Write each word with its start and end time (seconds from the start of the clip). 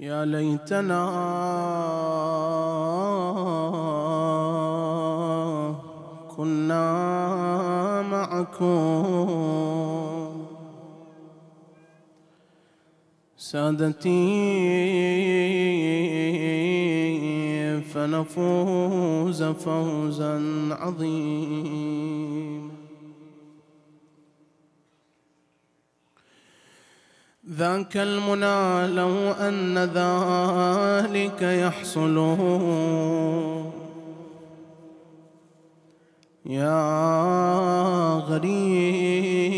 يا 0.00 0.24
ليتنا 0.24 1.04
كنا 6.36 6.82
معكم. 8.02 8.70
سادتي 13.36 14.30
فنفوز 17.80 19.42
فوزا 19.42 20.40
عظيما. 20.80 22.59
ذاك 27.52 27.96
المنى 27.96 28.94
لو 28.94 29.30
أن 29.30 29.78
ذلك 29.78 31.42
يحصل. 31.42 32.16
يا 36.46 36.80
غريب 38.28 39.50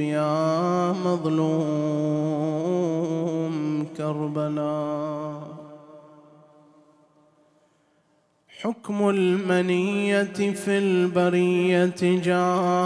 يا 0.00 0.92
مظلوم 0.92 1.52
كربلاء 3.96 5.42
حكم 8.60 9.08
المنية 9.08 10.52
في 10.52 10.78
البرية 10.78 11.94
جاري. 12.02 12.82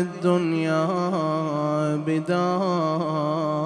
الدنيا 0.00 0.86
بدار. 2.06 3.58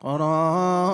قراري 0.00 0.89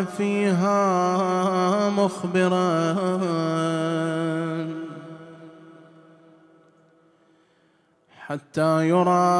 فيها 0.00 1.90
مخبرا. 1.90 2.92
حتى 8.32 8.88
يرى 8.88 9.32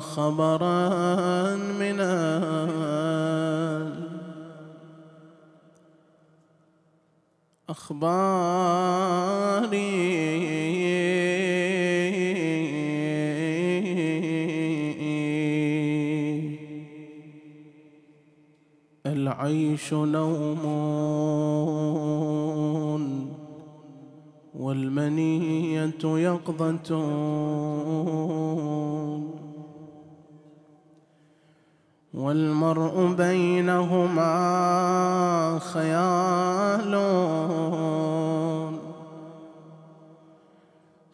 خبرا 0.00 0.88
من 1.80 2.00
أخباري 7.68 9.06
العيش 19.76 19.94
نوم 19.94 20.62
والمنية 24.54 26.00
يقظة. 26.04 26.90
والمرء 32.14 33.14
بينهما 33.14 34.32
خيال. 35.58 36.92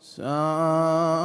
ساري 0.01 1.22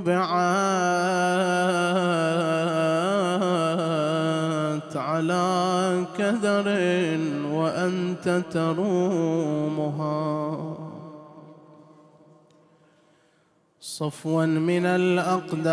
طبعت 0.00 0.20
على 4.96 6.04
كدر 6.18 6.68
وأنت 7.52 8.42
ترومها. 8.52 10.20
صفوا 13.80 14.46
من 14.46 14.86
الأقدار 14.86 15.70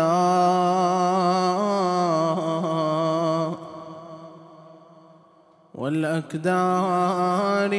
والأكدار. 5.74 7.72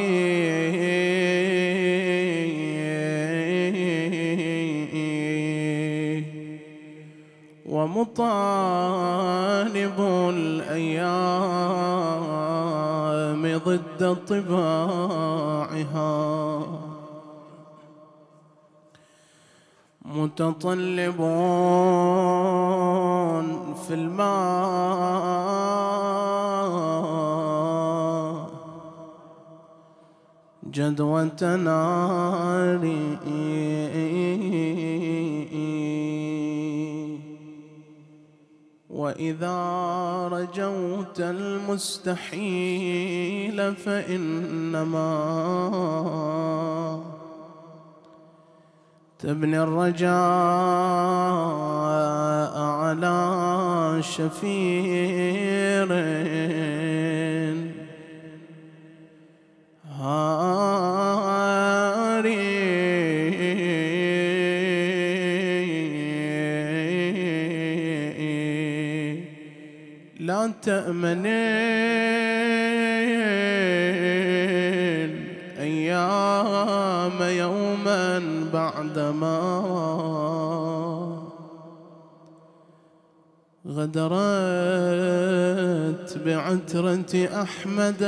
ومطالب 7.90 8.70
الأيام 10.36 11.10
ضد 13.66 14.18
طباعها. 14.28 16.00
متطلبون 20.06 20.96
في 23.88 23.94
الماء. 23.94 25.30
جدوى 30.72 31.32
ناري 31.42 33.18
وإذا 39.00 39.58
رجوت 40.32 41.20
المستحيل 41.20 42.40
فإنما 43.76 45.10
تبني 49.20 49.60
الرجاء 49.64 50.10
على 52.60 53.20
شفير. 54.02 55.90
هاري 60.00 61.19
لا 70.60 70.66
تأمن 70.66 71.26
الأيام 75.60 77.22
يوما 77.22 78.20
بعدما 78.54 79.40
غدرت 83.68 84.48
بعترة 86.26 87.28
أحمد 87.42 88.04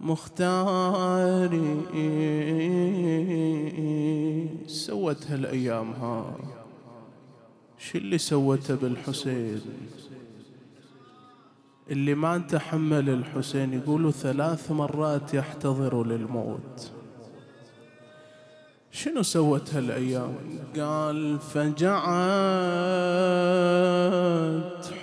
مختاري 0.00 1.80
سوت 4.66 5.26
هالأيام 5.30 5.92
ها 5.92 6.53
شو 7.84 7.98
اللي 7.98 8.18
سوته 8.18 8.74
بالحسين؟ 8.74 9.60
اللي 11.90 12.14
ما 12.14 12.38
تحمل 12.38 13.10
الحسين 13.10 13.72
يقولوا 13.72 14.10
ثلاث 14.10 14.70
مرات 14.70 15.34
يحتضر 15.34 16.06
للموت. 16.06 16.90
شنو 18.92 19.22
سوت 19.22 19.74
هالأيام؟ 19.74 20.34
قال 20.76 21.38
فجعت 21.38 22.04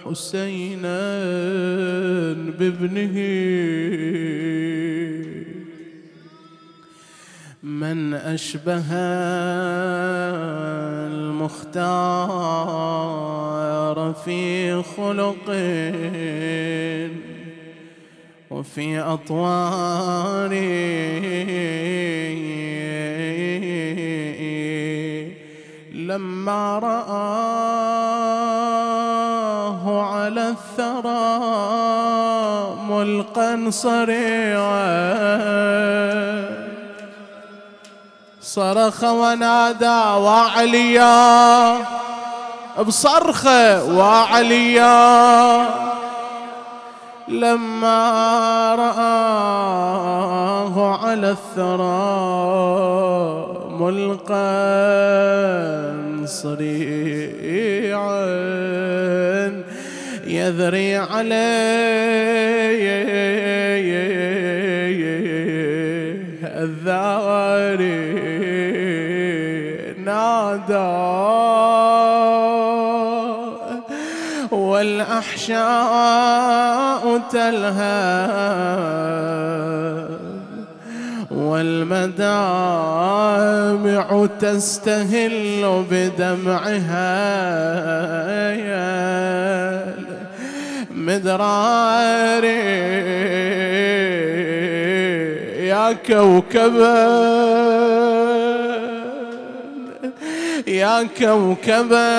حسينا 0.04 1.12
بابنه. 2.60 3.16
من 7.81 8.13
أشبه 8.13 8.94
المختار 11.10 12.13
في 14.25 14.83
خلق 14.83 15.48
وفي 18.51 19.00
أطوار 19.00 20.54
لما 25.94 26.80
رآه 26.80 27.31
على 30.01 30.50
الثرى 30.50 31.39
ملقا 32.89 33.69
صريعا 33.69 35.22
صرخ 38.56 39.03
ونادى 39.03 40.01
وعليا. 40.19 41.77
بصرخه 42.88 43.83
وعليا. 43.98 45.65
لما 47.27 48.75
رآه 48.75 49.75
على 50.95 51.31
الثرى 51.31 52.12
ملقا 53.80 54.42
صريعا. 56.25 58.21
يذري 60.27 60.98
عليه 60.98 61.71
الذاري. 66.63 68.31
والأحشاء 75.52 77.22
تلهى 77.32 78.32
والمدامع 82.42 82.88
تستهل 84.40 85.86
بدمعها 85.92 87.42
مدراري 90.92 92.62
يا 95.68 95.94
كوكبا 96.08 97.22
يا 100.68 101.04
كوكبا 101.04 102.12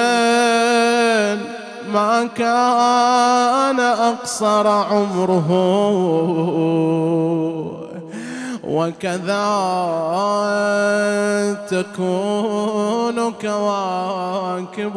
ما 1.92 2.28
كان 2.36 3.80
أقصر 3.80 4.66
عمره. 4.66 5.48
وكذا 8.64 9.44
تكون 11.70 13.32
كواكب 13.32 14.96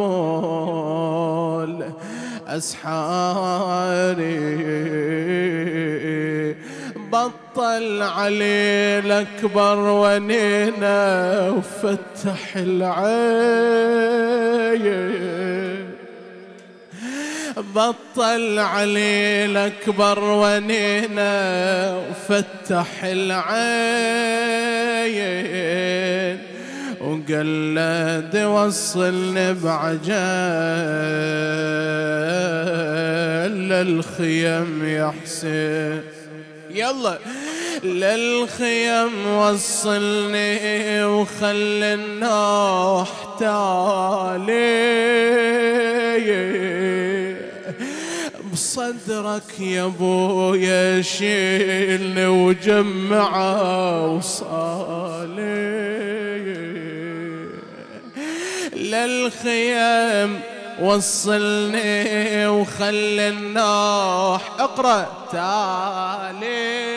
الأسحار. 2.47 4.19
بطل 7.11 8.01
علي 8.01 8.99
الأكبر 8.99 9.77
ونينا 9.77 11.49
وفتح 11.49 12.55
العين. 12.55 13.05
بطل 17.75 18.59
علي 18.59 19.45
الأكبر 19.45 20.19
ونينا 20.19 21.33
وفتح 22.09 23.03
العين. 23.03 24.45
وقلد 27.01 28.35
وصلني 28.37 29.53
بعجل 29.53 30.05
للخيم 33.69 34.85
يا 34.85 35.13
حسين. 35.23 36.14
يلا. 36.75 37.19
للخيم 37.83 39.27
وصلني 39.27 41.03
وخلي 41.05 41.93
النوح 41.93 43.09
تالي 43.39 44.65
بصدرك 48.53 49.59
يا 49.59 49.85
أبويا 49.85 51.01
شيلني 51.01 52.27
وجمعه 52.27 54.07
وصالي. 54.15 55.45
للخيم 58.75 60.54
وصلني 60.81 62.47
وخلي 62.47 63.29
النوح 63.29 64.51
اقرأ 64.59 65.07
تالي 65.31 66.95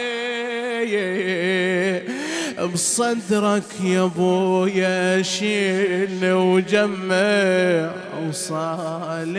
بصدرك 2.72 3.62
يا 3.84 4.04
أبويا 4.04 5.22
شيل 5.22 6.32
وجمع 6.32 7.90
وصالي. 8.28 9.38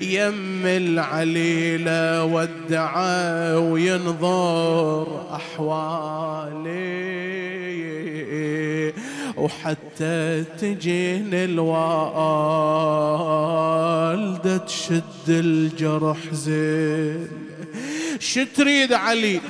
يم 0.00 0.66
العليلة 0.66 2.24
ودعا 2.24 3.56
وينظر 3.56 5.06
أحوالي. 5.34 6.64
وحتى 9.36 10.44
تجين 10.60 11.34
الوالدة 11.34 11.76
تشد 14.56 15.28
الجرح 15.28 16.18
زين. 16.32 17.28
شتريد 18.18 18.92
علي؟ 18.92 19.40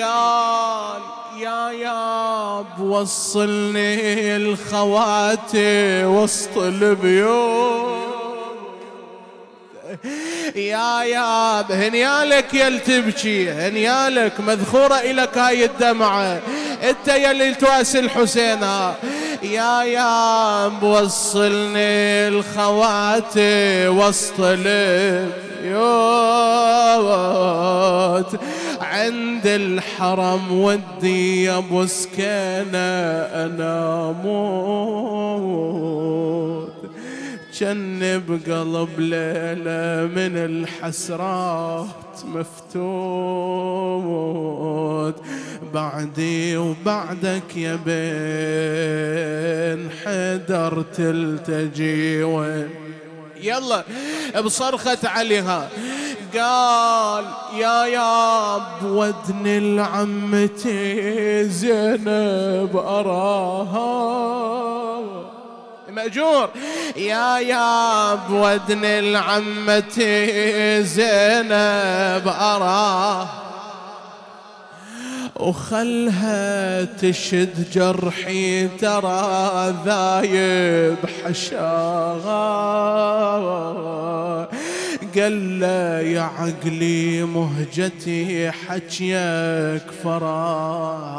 قال 0.00 1.00
يا 1.40 1.70
ياب 1.70 2.80
وصلني 2.80 4.36
الخواتي 4.36 6.04
وسط 6.04 6.58
البيوت. 6.58 8.31
يا 10.56 11.02
ياب 11.02 11.72
هنيالك 11.72 12.54
يل 12.54 12.80
تبكي 12.80 13.50
هنيالك 13.50 14.40
مذخورة 14.40 14.94
إلك 14.94 15.38
هاي 15.38 15.64
الدمعة. 15.64 16.40
أنت 16.82 17.08
يلي 17.08 17.54
تواسي 17.54 17.98
الحسين 17.98 18.62
يا 19.42 19.82
ياب 19.82 20.82
وصلني 20.82 22.28
الخواتي 22.28 23.88
وسط 23.88 24.34
البيوت 24.40 25.32
عند 28.80 29.46
الحرم 29.46 30.52
ودي 30.52 31.44
يا 31.44 31.58
أبو 31.58 31.86
سكينة 31.86 32.78
أنا 33.34 34.14
موت 34.24 35.82
كان 37.60 38.22
بقلب 38.28 38.88
ليلة 38.98 40.06
من 40.06 40.36
الحسرات 40.36 42.20
مفتوت. 42.24 42.82
بعدي 45.74 46.56
وبعدك 46.56 47.56
يا 47.56 47.78
بين 47.86 49.90
حدر 49.90 50.84
تلتجي 50.96 52.22
وين؟ 52.22 52.70
يلا 53.42 53.84
بصرخة 54.44 54.98
عليها. 55.04 55.68
قال 56.34 57.24
يا 57.58 57.86
ياب 57.86 58.84
ودن 58.84 59.46
العمتي 59.46 61.44
زينب 61.44 62.76
أراها. 62.76 64.22
مأجور. 65.92 66.50
يا 66.96 67.38
ياب 67.38 68.30
ودن 68.30 68.84
العمتي 68.84 70.82
زينب 70.82 72.28
أراها 72.28 73.41
وخلها 75.40 76.84
تشد 76.84 77.70
جرحي 77.72 78.68
ترى 78.68 79.74
ذايب 79.84 80.96
حشاها. 81.24 82.42
قال 85.16 85.60
له 85.60 86.00
يا 86.00 86.20
عقلي 86.20 87.22
مهجتي 87.24 88.50
حكيك 88.50 89.82
فرا. 90.04 91.12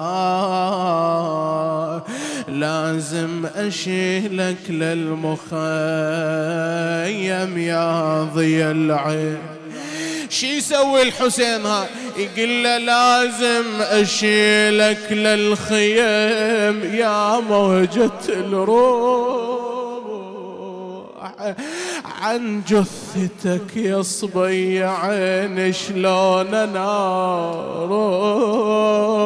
لازم 2.47 3.45
أشيلك 3.55 4.69
للمخيم 4.69 5.57
يا 7.57 8.23
ضي 8.23 8.65
العين. 8.71 9.62
شي 10.29 10.57
يسوي 10.57 11.01
الحسين 11.01 11.65
ها؟ 11.65 11.87
يقول 12.17 12.63
له 12.63 12.77
لازم 12.77 13.81
أشيلك 13.81 15.11
للخيم 15.11 16.95
يا 16.95 17.39
موجة 17.39 18.11
الروح. 18.29 19.53
عن 22.21 22.61
جثتك 22.67 23.75
يا 23.75 24.01
صبي 24.01 24.83
عين 24.83 25.73
شلون 25.73 26.53
أنا 26.53 27.51
روح؟ 27.89 29.23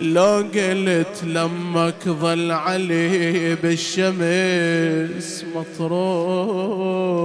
لو 0.00 0.44
قلت 0.54 1.24
لمك 1.24 2.08
ظل 2.08 2.50
علي 2.50 3.54
بالشمس 3.54 5.44
مطروح. 5.54 7.20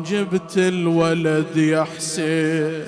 جبت 0.02 0.58
الولد 0.58 1.56
يا 1.56 1.84
حسين. 1.84 2.84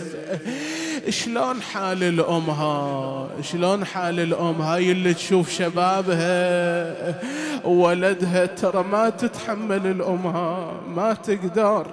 شلون 1.08 1.62
حال 1.62 2.02
الأم 2.02 2.50
ها؟ 2.50 3.26
شلون 3.42 3.84
حال 3.84 4.20
الأم؟ 4.20 4.62
هاي 4.62 4.92
اللي 4.92 5.14
تشوف 5.14 5.50
شبابها. 5.50 6.94
وولدها 7.64 8.46
ترى 8.46 8.84
ما 8.92 9.10
تتحمل 9.10 9.86
الامها 9.86 10.72
ما 10.96 11.14
تقدر. 11.14 11.86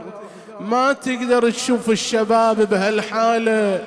ما 0.60 0.94
تقدر 0.94 1.50
تشوف 1.50 1.90
الشباب 1.90 2.70
بهالحالة. 2.70 3.84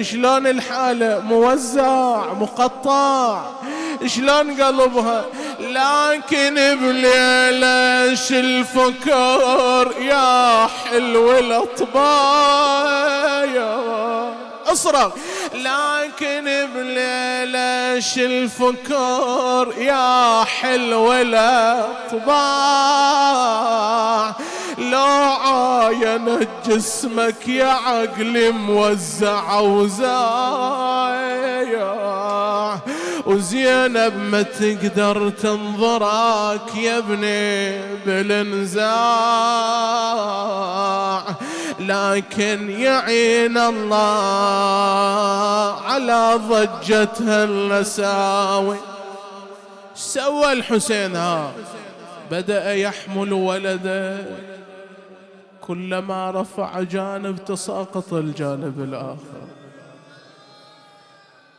شلون 0.00 0.46
الحالة؟ 0.46 1.20
موزع 1.20 2.32
مقطع. 2.32 3.46
شلون 4.06 4.62
قلبها 4.62 5.24
لكن 5.60 6.54
بليلة 6.54 8.16
الفكر 8.30 9.92
يا 10.00 10.66
حلو 10.66 11.38
الاطباق 11.38 12.76
اصرخ 14.66 15.12
لكن 15.54 16.44
بليلة 16.74 18.02
الفكر 18.16 19.74
يا 19.78 20.44
حلو 20.44 21.12
الاطباع 21.12 22.36
لو 24.78 25.32
عاين 25.44 26.46
جسمك 26.66 27.48
يا 27.48 27.66
عقلي 27.66 28.50
موزع 28.50 29.60
وزايع 29.60 30.16
وزينب 33.26 34.16
ما 34.16 34.42
تقدر 34.42 35.30
تنظرك 35.30 36.76
يا 36.76 36.98
ابني 36.98 37.78
بالانزاع. 38.06 38.86
لكن 41.80 42.70
يعين 42.70 43.58
الله 43.58 44.16
على 45.82 46.40
ضجتها 46.48 47.44
النساوي 47.44 48.76
سوى 49.94 50.52
الحسين 50.52 51.16
ها. 51.16 51.52
بدأ 52.30 52.74
يحمل 52.74 53.32
ولده. 53.32 54.24
كلما 55.60 56.30
رفع 56.30 56.82
جانب 56.82 57.44
تساقط 57.44 58.12
الجانب 58.12 58.80
الآخر. 58.80 59.55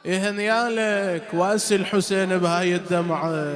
يهنيالك 0.08 1.24
وأسي 1.34 1.76
الحسين 1.76 2.38
بهاي 2.38 2.76
الدمعة. 2.76 3.54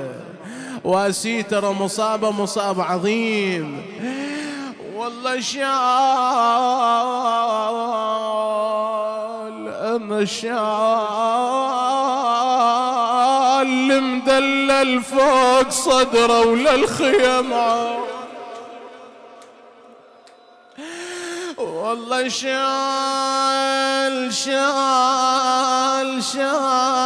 وأسي 0.83 1.43
ترى 1.43 1.73
مصابة 1.73 2.31
مصاب 2.31 2.81
عظيم. 2.81 3.85
والله 4.95 5.39
شال 5.39 5.61
أنا 9.67 10.25
شال. 10.25 10.51
مدلل 14.03 15.01
فوق 15.01 15.69
صدره 15.69 16.47
وللخيمة. 16.47 17.87
والله 21.81 22.29
شال 22.29 22.57
شال 24.33 26.23
شال. 26.23 27.01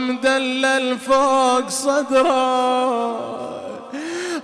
مدلل 0.00 0.98
فوق 0.98 1.68
صدره 1.68 3.30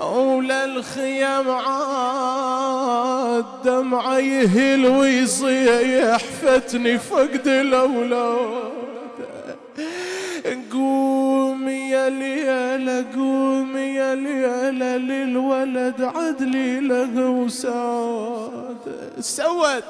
وللخيم 0.00 1.50
عاد 1.50 3.44
دمعه 3.64 4.18
يهل 4.18 4.86
ويصيح 4.86 6.18
فتني 6.42 6.98
فقد 6.98 7.48
الاولاد 7.48 8.95
قوم 10.72 11.68
يا 11.68 12.08
ليلة 12.08 13.04
قوم 13.14 13.76
يا 13.76 14.14
ليلة 14.14 14.96
للولد 14.96 16.02
عدلي 16.02 16.80
له 16.80 17.30
وساد. 17.30 18.84
سوت 19.20 19.84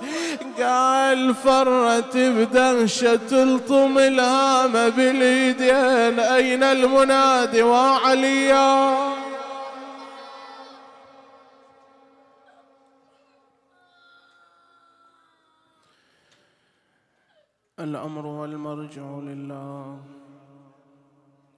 قال 0.58 1.34
فرت 1.34 2.16
بدهشة 2.16 3.16
تلطم 3.16 3.98
الهامة 3.98 4.88
باليدين 4.88 6.20
أين 6.20 6.62
المنادي 6.62 7.62
وعليا 7.62 8.96
الأمر 17.80 18.26
والمرجع 18.26 19.02
لله. 19.02 19.98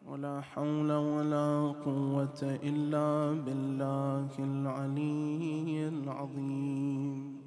ولا 0.09 0.41
حول 0.41 0.93
ولا 0.93 1.75
قوة 1.85 2.41
إلا 2.43 3.33
بالله 3.45 4.31
العلي 4.39 5.89
العظيم. 5.89 7.39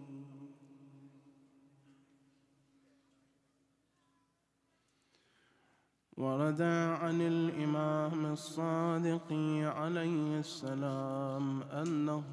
ورد 6.17 6.61
عن 7.01 7.21
الإمام 7.21 8.25
الصادق 8.25 9.33
عليه 9.77 10.39
السلام 10.39 11.61
أنه 11.61 12.23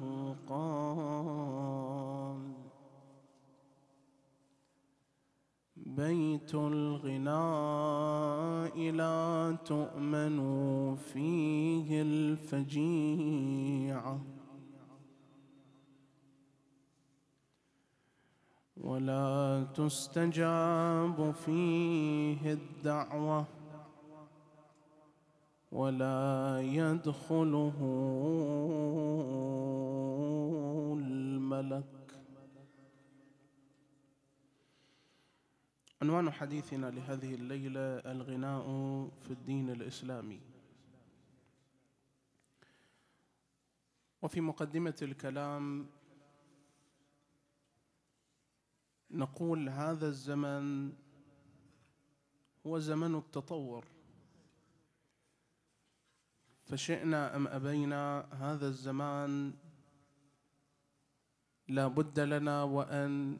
قال 0.49 1.59
بيت 5.99 6.55
الغناء 6.55 7.31
لا 8.91 9.57
تؤمن 9.65 10.39
فيه 10.95 12.01
الفجيعة 12.01 13.39
ولا 18.77 19.67
تستجاب 19.75 21.31
فيه 21.31 22.53
الدعوة. 22.53 23.45
ولا 25.71 26.61
يدخله 26.61 27.77
الملك. 30.97 31.98
عنوان 36.01 36.31
حديثنا 36.31 36.85
لهذه 36.91 37.35
الليلة 37.35 37.81
الغناء 37.81 38.63
في 39.21 39.31
الدين 39.31 39.69
الإسلامي. 39.69 40.41
وفي 44.21 44.41
مقدمة 44.41 44.95
الكلام 45.01 45.89
نقول 49.11 49.69
هذا 49.69 50.07
الزمن 50.07 50.93
هو 52.65 52.79
زمن 52.79 53.15
التطور. 53.15 53.85
فشئنا 56.65 57.35
أم 57.35 57.47
أبينا 57.47 58.27
هذا 58.31 58.67
الزمان 58.67 59.53
لا 61.67 61.87
بد 61.87 62.19
لنا 62.19 62.63
وأن 62.63 63.39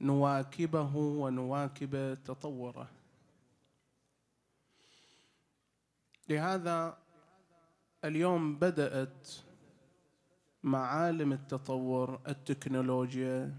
نواكبه 0.00 0.96
ونواكب 0.96 2.14
تطوره. 2.24 2.90
لهذا 6.28 6.98
اليوم 8.04 8.56
بدأت 8.56 9.28
معالم 10.62 11.32
التطور 11.32 12.20
التكنولوجيا 12.28 13.54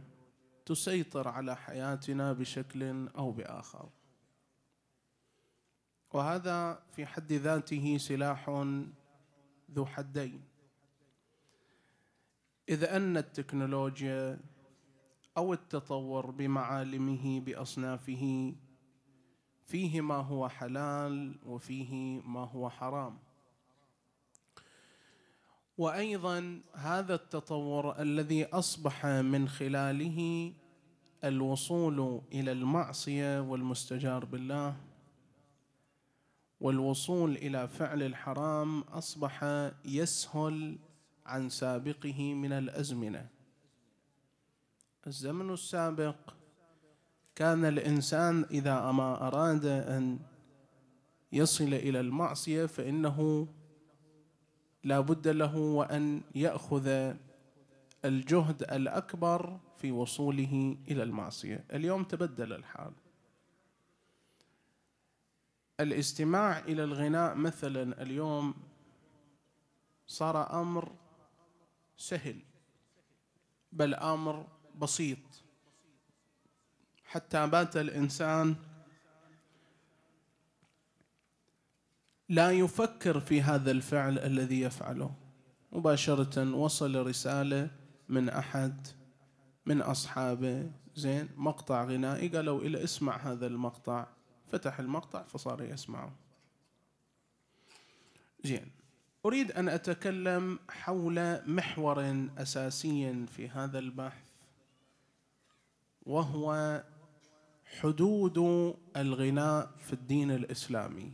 تسيطر 0.65 1.27
على 1.27 1.55
حياتنا 1.55 2.33
بشكل 2.33 3.07
أو 3.07 3.31
بآخر. 3.31 3.89
وهذا 6.13 6.83
في 6.91 7.05
حد 7.05 7.33
ذاته 7.33 7.97
سلاح 7.97 8.49
ذو 9.71 9.85
حدين. 9.85 10.43
إذ 12.69 12.83
أن 12.83 13.17
التكنولوجيا 13.17 14.39
أو 15.37 15.53
التطور 15.53 16.31
بمعالمه 16.31 17.39
بأصنافه 17.39 18.53
فيه 19.65 20.01
ما 20.01 20.15
هو 20.15 20.49
حلال 20.49 21.35
وفيه 21.45 22.21
ما 22.21 22.39
هو 22.39 22.69
حرام. 22.69 23.17
وأيضا 25.77 26.61
هذا 26.73 27.15
التطور 27.15 28.01
الذي 28.01 28.45
أصبح 28.45 29.05
من 29.05 29.49
خلاله 29.49 30.53
الوصول 31.23 32.21
إلى 32.33 32.51
المعصية 32.51 33.41
والمستجار 33.41 34.25
بالله 34.25 34.75
والوصول 36.59 37.35
إلى 37.35 37.67
فعل 37.67 38.03
الحرام 38.03 38.81
أصبح 38.81 39.43
يسهل 39.85 40.79
عن 41.25 41.49
سابقه 41.49 42.33
من 42.33 42.51
الأزمنة. 42.51 43.40
الزمن 45.07 45.53
السابق 45.53 46.15
كان 47.35 47.65
الإنسان 47.65 48.45
إذا 48.51 48.91
ما 48.91 49.27
أراد 49.27 49.65
أن 49.65 50.19
يصل 51.31 51.73
إلى 51.73 51.99
المعصية 51.99 52.65
فإنه 52.65 53.47
لا 54.83 54.99
بد 54.99 55.27
له 55.27 55.57
وأن 55.57 56.21
يأخذ 56.35 57.13
الجهد 58.05 58.63
الأكبر 58.63 59.59
في 59.77 59.91
وصوله 59.91 60.77
إلى 60.87 61.03
المعصية. 61.03 61.65
اليوم 61.73 62.03
تبدل 62.03 62.53
الحال. 62.53 62.93
الاستماع 65.79 66.59
إلى 66.59 66.83
الغناء 66.83 67.35
مثلا 67.35 68.01
اليوم 68.01 68.53
صار 70.07 70.61
أمر 70.61 70.91
سهل 71.97 72.41
بل 73.71 73.95
أمر 73.95 74.47
بسيط. 74.79 75.17
حتى 77.05 77.47
بات 77.47 77.77
الإنسان 77.77 78.55
لا 82.29 82.51
يفكر 82.51 83.19
في 83.19 83.41
هذا 83.41 83.71
الفعل 83.71 84.19
الذي 84.19 84.61
يفعله. 84.61 85.15
مباشرة 85.71 86.55
وصل 86.55 87.07
رسالة 87.07 87.69
من 88.09 88.29
أحد 88.29 88.87
من 89.65 89.81
أصحابه. 89.81 90.71
زين 90.95 91.29
مقطع 91.37 91.83
غنائي. 91.83 92.27
قالوا 92.27 92.61
إلى 92.61 92.83
اسمع 92.83 93.17
هذا 93.17 93.47
المقطع. 93.47 94.07
فتح 94.47 94.79
المقطع 94.79 95.23
فصار 95.23 95.63
يسمعه. 95.63 96.11
زين. 98.43 98.71
أريد 99.25 99.51
أن 99.51 99.69
أتكلم 99.69 100.59
حول 100.69 101.49
محور 101.49 102.27
أساسي 102.37 103.25
في 103.25 103.49
هذا 103.49 103.79
البحث. 103.79 104.30
وهو 106.05 106.83
حدود 107.79 108.37
الغناء 108.97 109.71
في 109.77 109.93
الدين 109.93 110.31
الإسلامي. 110.31 111.11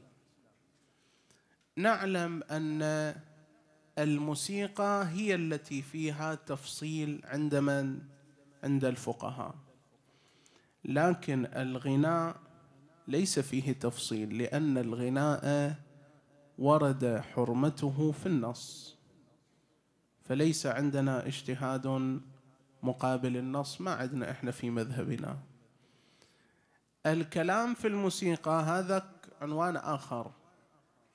نعلم 1.76 2.44
أن 2.44 3.16
الموسيقى 4.00 5.08
هي 5.08 5.36
التي 5.36 5.82
فيها 5.82 6.36
تفصيل 6.36 7.22
عند 7.26 7.56
من؟ 7.56 8.02
عند 8.64 8.86
الفقهاء. 8.86 9.56
لكن 10.86 11.46
الغناء 11.46 12.36
ليس 13.08 13.40
فيه 13.40 13.72
تفصيل 13.72 14.38
لأن 14.38 14.78
الغناء 14.78 15.76
ورد 16.58 17.22
حرمته 17.34 18.12
في 18.12 18.26
النص. 18.26 18.98
فليس 20.22 20.66
عندنا 20.66 21.28
اجتهاد 21.28 22.20
مقابل 22.84 23.38
النص 23.38 23.82
ما 23.82 23.92
عندنا 23.92 24.32
إحنا 24.32 24.52
في 24.52 24.70
مذهبنا. 24.70 25.38
الكلام 27.06 27.74
في 27.74 27.88
الموسيقى 27.88 28.64
هذا 28.64 29.10
عنوان 29.42 29.78
آخر 29.78 30.32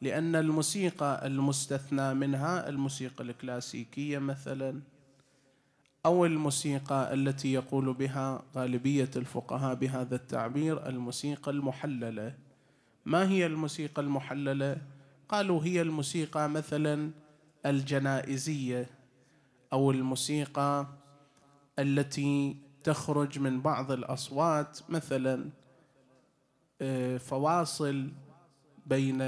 لأن 0.01 0.37
الموسيقى 0.37 1.27
المستثنى 1.27 2.15
منها 2.15 2.69
الموسيقى 2.69 3.25
الكلاسيكية 3.25 4.19
مثلا 4.19 4.81
أو 6.07 6.27
الموسيقى 6.27 7.15
التي 7.15 7.53
يقول 7.53 7.95
بها 7.95 8.43
غالبية 8.57 9.11
الفقهاء 9.17 9.75
بهذا 9.75 10.17
التعبير 10.17 10.87
الموسيقى 10.89 11.51
المحللة. 11.51 12.35
ما 13.05 13.29
هي 13.29 13.47
الموسيقى 13.47 14.03
المحللة؟ 14.03 14.77
قالوا 15.29 15.65
هي 15.65 15.83
الموسيقى 15.83 16.49
مثلا 16.49 17.11
الجنائزية 17.67 18.87
أو 19.73 19.91
الموسيقى 19.91 20.87
التي 21.79 22.57
تخرج 22.85 23.39
من 23.39 23.61
بعض 23.61 23.93
الأصوات 23.93 24.79
مثلا 24.89 25.51
آه، 26.83 27.17
فواصل 27.17 28.13
بين 28.87 29.21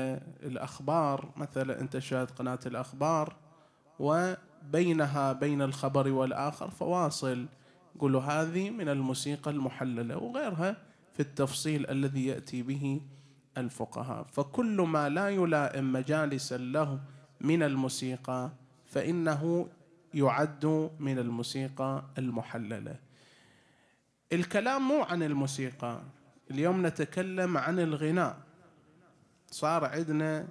الأخبار 0.43 1.33
مثلا 1.37 1.81
أنت 1.81 1.99
شاهد 1.99 2.31
قناة 2.31 2.59
الأخبار 2.67 3.37
وبينها 3.99 5.33
بين 5.33 5.63
الخبر 5.63 6.09
والآخر 6.09 6.71
فواصل. 6.71 7.47
قولوا 7.99 8.21
هذه 8.21 8.71
من 8.71 8.89
الموسيقى 8.89 9.51
المحللة 9.51 10.17
وغيرها 10.17 10.77
في 11.13 11.21
التفصيل 11.21 11.91
الذي 11.91 12.27
يأتي 12.27 12.63
به 12.63 13.01
الفقهاء. 13.59 14.27
فكل 14.33 14.81
ما 14.81 15.09
لا 15.09 15.29
يلائم 15.29 15.93
مجالس 15.93 16.53
له 16.53 17.01
من 17.41 17.63
الموسيقى 17.63 18.51
فإنه 18.87 19.69
يعد 20.15 20.91
من 20.99 21.19
الموسيقى 21.19 22.05
المحللة. 22.19 22.97
الكلام 24.33 24.89
مو 24.89 25.03
عن 25.03 25.23
الموسيقى. 25.23 26.01
اليوم 26.51 26.87
نتكلم 26.87 27.59
عن 27.59 27.79
الغناء. 27.79 28.37
صار 29.51 29.85
عندنا 29.85 30.49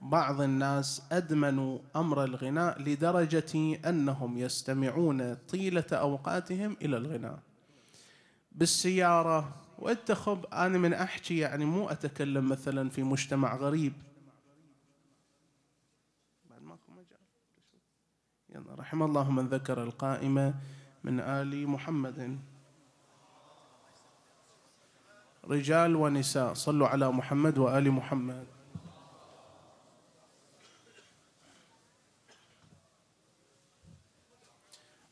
بعض 0.00 0.40
الناس 0.40 1.02
أدمنوا 1.12 1.78
أمر 1.96 2.24
الغناء 2.24 2.82
لدرجة 2.82 3.78
أنهم 3.88 4.38
يستمعون 4.38 5.34
طيلة 5.34 5.84
أوقاتهم 5.92 6.76
إلى 6.82 6.96
الغناء. 6.96 7.38
بالسيارة 8.52 9.54
وانت 9.78 10.12
خب 10.12 10.46
أنا 10.52 10.78
من 10.78 10.92
أحكي 10.92 11.38
يعني 11.38 11.64
مو 11.64 11.88
أتكلم 11.88 12.48
مثلا 12.48 12.88
في 12.88 13.02
مجتمع 13.02 13.56
غريب. 13.56 13.92
يلا 18.50 18.74
رحم 18.78 19.02
الله 19.02 19.30
من 19.30 19.46
ذكر 19.46 19.82
القائمة 19.82 20.54
من 21.04 21.20
آل 21.20 21.68
محمد. 21.68 22.38
رجال 25.44 25.96
ونساء 25.96 26.54
صلوا 26.54 26.88
على 26.88 27.12
محمد 27.12 27.58
وآل 27.58 27.90
محمد. 27.90 28.46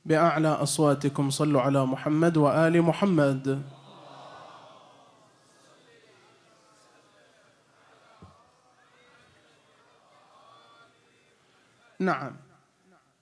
بأعلى 0.04 0.48
أصواتكم 0.48 1.30
صلوا 1.30 1.60
على 1.62 1.86
محمد 1.86 2.36
وآل 2.36 2.82
محمد. 2.82 3.62
نعم. 12.00 12.47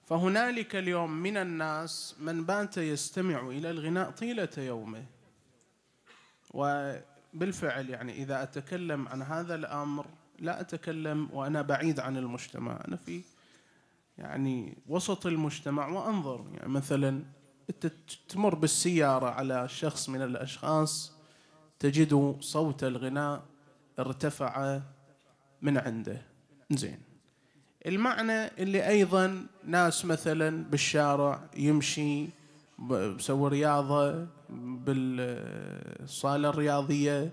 فهنالك 0.07 0.75
اليوم 0.75 1.11
من 1.11 1.37
الناس 1.37 2.15
من 2.19 2.43
بات 2.43 2.77
يستمع 2.77 3.49
إلى 3.49 3.71
الغناء 3.71 4.11
طيلة 4.11 4.49
يومه. 4.57 5.05
وبالفعل 6.51 7.89
يعني 7.89 8.13
إذا 8.13 8.43
أتكلم 8.43 9.07
عن 9.07 9.21
هذا 9.21 9.55
الأمر 9.55 10.05
لا 10.39 10.61
أتكلم 10.61 11.29
وأنا 11.33 11.61
بعيد 11.61 11.99
عن 11.99 12.17
المجتمع. 12.17 12.83
أنا 12.87 12.95
في 12.95 13.21
يعني 14.17 14.77
وسط 14.87 15.25
المجتمع 15.25 15.87
وأنظر. 15.87 16.45
يعني 16.53 16.69
مثلا 16.69 17.23
أنت 17.69 17.91
تمر 18.29 18.55
بالسيارة 18.55 19.29
على 19.29 19.69
شخص 19.69 20.09
من 20.09 20.21
الأشخاص 20.21 21.13
تجد 21.79 22.37
صوت 22.39 22.83
الغناء 22.83 23.45
ارتفع 23.99 24.81
من 25.61 25.77
عنده. 25.77 26.21
زين. 26.71 27.06
المعنى 27.87 28.47
اللي 28.47 28.87
أيضا 28.87 29.45
ناس 29.65 30.05
مثلا 30.05 30.63
بالشارع 30.63 31.39
يمشي 31.57 32.29
بسوي 32.79 33.49
رياضة 33.49 34.27
بالصالة 34.49 36.49
الرياضية 36.49 37.31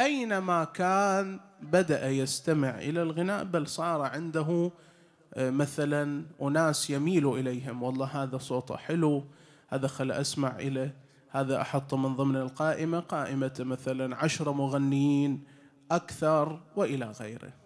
أينما 0.00 0.64
كان 0.64 1.40
بدأ 1.62 2.08
يستمع 2.08 2.78
إلى 2.78 3.02
الغناء 3.02 3.44
بل 3.44 3.66
صار 3.66 4.00
عنده 4.00 4.70
آه، 5.34 5.50
مثلا 5.50 6.24
أناس 6.42 6.90
يميل 6.90 7.28
إليهم. 7.28 7.82
والله 7.82 8.06
هذا 8.06 8.38
صوته 8.38 8.76
حلو 8.76 9.24
هذا 9.68 9.86
خل 9.86 10.12
أسمع 10.12 10.58
إليه 10.58 10.94
هذا 11.30 11.60
أحطه 11.60 11.96
من 11.96 12.16
ضمن 12.16 12.36
القائمة 12.36 13.00
قائمة 13.00 13.52
مثلا 13.60 14.16
عشرة 14.16 14.52
مغنيين 14.52 15.44
أكثر 15.90 16.60
وإلى 16.76 17.12
غيره. 17.20 17.59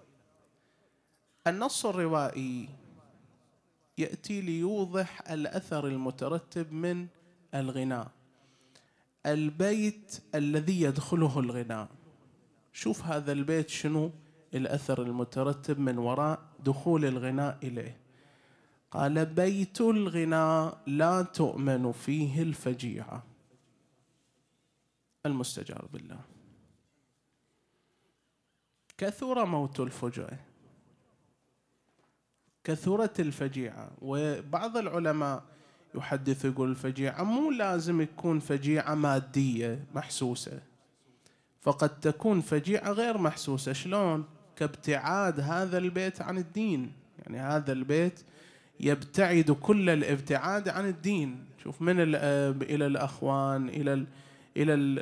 النص 1.47 1.87
الروائي 1.87 2.69
يأتي 3.99 4.41
ليوضح 4.41 5.31
الأثر 5.31 5.87
المترتب 5.87 6.73
من 6.73 7.07
الغناء. 7.55 8.11
البيت 9.27 10.23
الذي 10.35 10.83
يدخله 10.83 11.41
الغناء. 11.41 11.89
شوف 12.73 13.05
هذا 13.05 13.33
البيت 13.33 13.69
شنو 13.69 14.11
الأثر 14.55 15.03
المترتب 15.03 15.79
من 15.79 15.99
وراء 15.99 16.43
دخول 16.61 17.05
الغناء 17.05 17.59
إليه. 17.63 17.97
قال 18.91 19.27
بيت 19.27 19.81
الغناء 19.81 20.79
لا 20.87 21.23
تؤمن 21.23 21.93
فيه 21.93 22.43
الفجيعة. 22.43 23.25
المستجار 25.27 25.87
بالله. 25.93 26.21
كثر 28.99 29.45
موت 29.45 29.81
الفجأة 29.81 30.39
كثرت 32.65 33.21
الفجيعة 33.21 33.91
وبعض 34.03 34.77
العلماء 34.77 35.43
يحدث 35.95 36.45
يقول 36.45 36.71
الفجيعة 36.71 37.23
مو 37.23 37.51
لازم 37.51 38.01
يكون 38.01 38.41
فجيعة 38.41 38.95
مادية 38.95 39.85
محسوسة. 39.95 40.61
فقد 41.61 42.01
تكون 42.01 42.41
فجيعة 42.41 42.93
غير 42.93 43.19
محسوسة. 43.19 43.73
شلون؟ 43.73 44.25
كابتعاد 44.57 45.41
هذا 45.41 45.79
البيت 45.79 46.21
عن 46.23 46.39
الدين. 46.39 46.93
يعني 47.19 47.41
هذا 47.41 47.73
البيت 47.73 48.21
يبتعد 48.81 49.51
كل 49.51 49.91
الابتعاد 49.91 50.69
عن 50.69 50.89
الدين. 50.89 51.45
شوف 51.63 51.83
من 51.83 52.01
الأب 52.01 52.63
إلى 52.63 52.87
الأخوان 52.87 53.69
إلى 53.69 53.93
ال 53.93 54.07
إلى 54.57 54.75
ال 54.75 54.99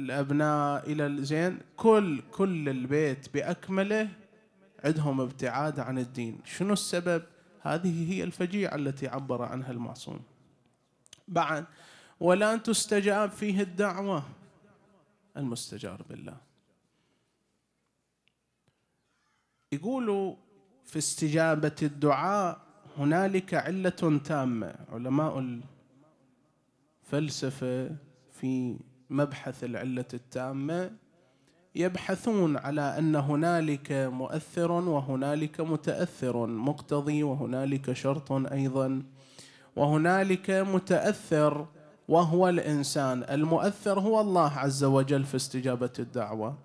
الأبناء 0.00 0.92
إلى 0.92 1.06
الزين 1.06 1.58
كل 1.76 2.22
كل 2.32 2.68
البيت 2.68 3.34
بأكمله 3.34 4.08
عندهم 4.84 5.20
ابتعاد 5.20 5.80
عن 5.80 5.98
الدين. 5.98 6.40
شنو 6.44 6.72
السبب؟ 6.72 7.22
هذه 7.60 8.12
هي 8.12 8.24
الفجيعة 8.24 8.74
التي 8.74 9.08
عبر 9.08 9.42
عنها 9.42 9.70
المعصوم. 9.70 10.20
بعد 11.28 11.66
ولا 12.20 12.56
تستجاب 12.56 13.30
فيه 13.30 13.60
الدعوة. 13.60 14.22
المستجار 15.36 16.02
بالله. 16.02 16.36
يقولوا 19.72 20.36
في 20.84 20.98
استجابة 20.98 21.76
الدعاء 21.82 22.60
هنالك 22.96 23.54
علة 23.54 24.20
تامة. 24.24 24.74
علماء 24.88 25.60
الفلسفة 27.02 27.96
في 28.32 28.78
مبحث 29.10 29.64
العلة 29.64 30.08
التامة 30.14 30.90
يبحثون 31.78 32.56
على 32.56 32.98
أن 32.98 33.16
هنالك 33.16 33.92
مؤثر 33.92 34.72
وهنالك 34.72 35.60
متأثر 35.60 36.46
مقتضي 36.46 37.22
وهنالك 37.22 37.92
شرط 37.92 38.32
أيضا. 38.32 39.02
وهنالك 39.76 40.50
متأثر 40.50 41.66
وهو 42.08 42.48
الإنسان. 42.48 43.24
المؤثر 43.30 44.00
هو 44.00 44.20
الله 44.20 44.52
عز 44.52 44.84
وجل 44.84 45.24
في 45.24 45.36
استجابة 45.36 45.90
الدعوة. 45.98 46.58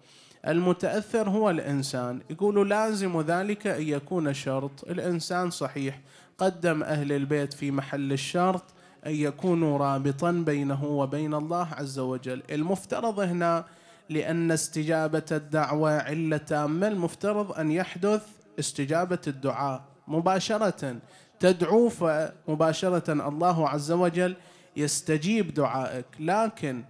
المتأثر 0.48 1.30
هو 1.30 1.50
الإنسان. 1.50 2.22
يقول 2.30 2.70
لازم 2.70 3.22
ذلك 3.22 3.68
أن 3.68 3.82
يكون 3.88 4.34
شرط. 4.34 4.84
الإنسان 4.90 5.50
صحيح. 5.50 6.00
قدم 6.38 6.84
أهل 6.84 7.12
البيت 7.12 7.54
في 7.54 7.72
محل 7.72 8.12
الشرط 8.12 8.64
أن 9.06 9.12
يكونوا 9.12 9.78
رابطا 9.78 10.32
بينه 10.32 10.86
وبين 10.86 11.34
الله 11.34 11.68
عز 11.72 12.00
وجل. 12.00 12.44
المفترض 12.52 13.20
هنا 13.20 13.66
لأن 14.10 14.52
استجابة 14.52 15.26
الدعوة 15.32 15.92
علة 15.92 16.38
تامة 16.38 16.88
المفترض 16.88 17.52
أن 17.52 17.72
يحدث 17.72 18.22
استجابة 18.60 19.20
الدعاء 19.28 19.84
مباشرة. 20.08 20.96
تدعو 21.40 21.90
فمباشرة 21.90 23.28
الله 23.28 23.70
عز 23.70 23.92
وجل 23.92 24.36
يستجيب 24.78 25.54
دعائك. 25.54 26.06
لكن 26.20 26.84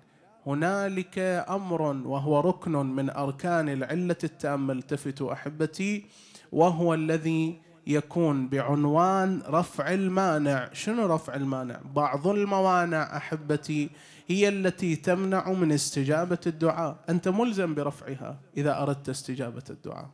هنالك 0.48 1.20
أمر 1.50 1.82
وهو 1.82 2.40
ركن 2.40 2.72
من 2.72 3.10
أركان 3.10 3.70
العلة 3.70 4.18
التامة. 4.24 4.74
التفتوا 4.74 5.34
أحبتي 5.34 6.06
وهو 6.52 6.94
الذي 6.94 7.62
يكون 7.88 8.48
بعنوان 8.50 9.42
رفع 9.48 9.94
المانع. 9.94 10.70
شنو 10.74 11.06
رفع 11.06 11.36
المانع؟ 11.36 11.80
بعض 11.96 12.28
الموانع 12.28 13.18
أحبتي. 13.18 13.90
هي 14.28 14.50
التي 14.50 14.96
تمنع 14.96 15.52
من 15.52 15.72
استجابة 15.72 16.40
الدعاء. 16.48 17.04
أنت 17.10 17.28
ملزم 17.28 17.76
برفعها 17.76 18.40
إذا 18.58 18.82
أردت 18.82 19.10
استجابة 19.10 19.64
الدعاء. 19.70 20.10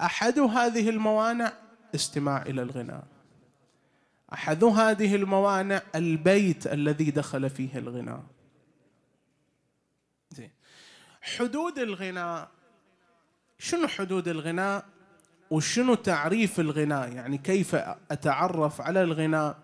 أحد 0.00 0.38
هذه 0.38 0.90
الموانع؟ 0.90 1.52
استماع 1.94 2.42
إلى 2.42 2.62
الغناء. 2.62 3.04
أحد 4.32 4.64
هذه 4.64 5.14
الموانع؟ 5.14 5.82
البيت 5.94 6.66
الذي 6.66 7.10
دخل 7.10 7.50
فيه 7.50 7.78
الغناء. 7.78 8.22
حدود 11.22 11.78
الغناء. 11.78 12.48
شنو 13.58 13.88
حدود 13.88 14.28
الغناء؟ 14.28 14.84
وشنو 15.50 15.94
تعريف 15.94 16.60
الغناء؟ 16.60 17.12
يعني 17.12 17.38
كيف 17.38 17.74
أتعرف 18.10 18.80
على 18.80 19.02
الغناء؟ 19.02 19.58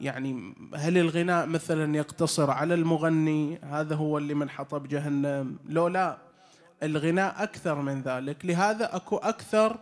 يعني 0.00 0.54
هل 0.74 0.98
الغناء 0.98 1.46
مثلا 1.46 1.96
يقتصر 1.96 2.50
على 2.50 2.74
المغني؟ 2.74 3.58
هذا 3.62 3.94
هو 3.94 4.18
اللي 4.18 4.34
من 4.34 4.50
حطب 4.50 4.88
جهنم. 4.88 5.56
لو 5.68 5.88
لا 5.88 6.18
الغناء 6.82 7.42
أكثر 7.42 7.80
من 7.80 8.02
ذلك. 8.02 8.46
لهذا 8.46 8.96
أكو 8.96 9.16
أكثر 9.16 9.76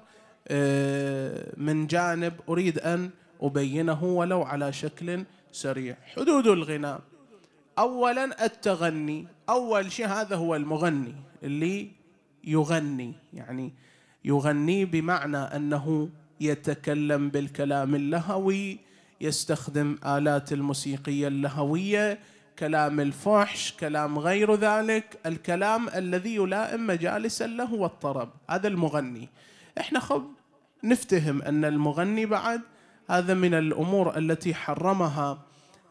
آه، 0.49 1.53
من 1.57 1.87
جانب 1.87 2.33
أريد 2.49 2.79
أن 2.79 3.11
أبينه 3.41 4.05
ولو 4.05 4.43
على 4.43 4.73
شكل 4.73 5.25
سريع. 5.53 5.97
حدود 6.17 6.47
الغناء. 6.47 7.01
أولا 7.79 8.45
التغني. 8.45 9.27
أول 9.49 9.93
شيء 9.93 10.07
هذا 10.07 10.37
هو 10.37 10.57
المغني 10.57 11.15
اللي 11.43 11.91
يغني. 12.45 13.15
يعني 13.33 13.73
يغني 14.25 14.85
بمعنى 14.85 15.37
أنه 15.37 16.09
يتكلم 16.41 17.29
بالكلام 17.29 17.95
اللهوي 17.95 18.79
يستخدم 19.21 19.99
آلات 20.07 20.53
الموسيقية 20.53 21.29
اللهوية 21.29 22.19
كلام 22.59 23.01
الفحش 23.01 23.73
كلام 23.73 24.19
غير 24.19 24.55
ذلك 24.55 25.19
الكلام 25.27 25.89
الذي 25.89 26.35
يلائم 26.35 26.87
مجالس 26.87 27.43
اللهو 27.43 27.83
والطرب. 27.83 28.31
هذا 28.51 28.69
المغني. 28.69 29.29
إحنا 29.79 30.01
خب 30.01 30.25
نفتهم 30.85 31.43
أن 31.43 31.65
المغني 31.65 32.27
بعد 32.27 32.61
هذا 33.11 33.35
من 33.35 33.55
الأمور 33.55 34.19
التي 34.19 34.55
حرمها 34.55 35.39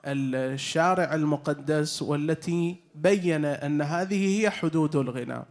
الشارع 0.05 1.15
المقدس 1.15 2.01
والتي 2.01 2.75
بين 2.95 3.45
أن 3.45 3.81
هذه 3.81 4.41
هي 4.41 4.49
حدود 4.49 4.95
الغناء 4.95 5.45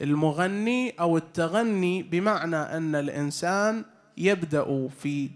المغني 0.00 0.90
أو 0.90 1.16
التغني 1.16 2.02
بمعنى 2.02 2.56
أن 2.56 2.94
الإنسان 2.94 3.84
يبدأ 4.16 4.88
في 4.88 5.30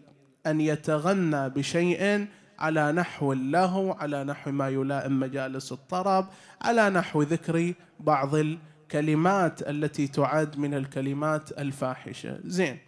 أن 0.46 0.60
يتغنى 0.60 1.48
بشيء 1.48 2.26
على 2.58 2.92
نحو 2.92 3.32
اللهو 3.32 3.92
على 3.92 4.24
نحو 4.24 4.50
ما 4.50 4.68
يلائم 4.68 5.20
مجالس 5.20 5.72
الطرب 5.72 6.26
على 6.62 6.90
نحو 6.90 7.22
ذكر 7.22 7.74
بعض 8.00 8.34
الكلمات 8.34 9.68
التي 9.68 10.06
تعد 10.08 10.58
من 10.58 10.74
الكلمات 10.74 11.58
الفاحشة. 11.58 12.40
زين. 12.44 12.78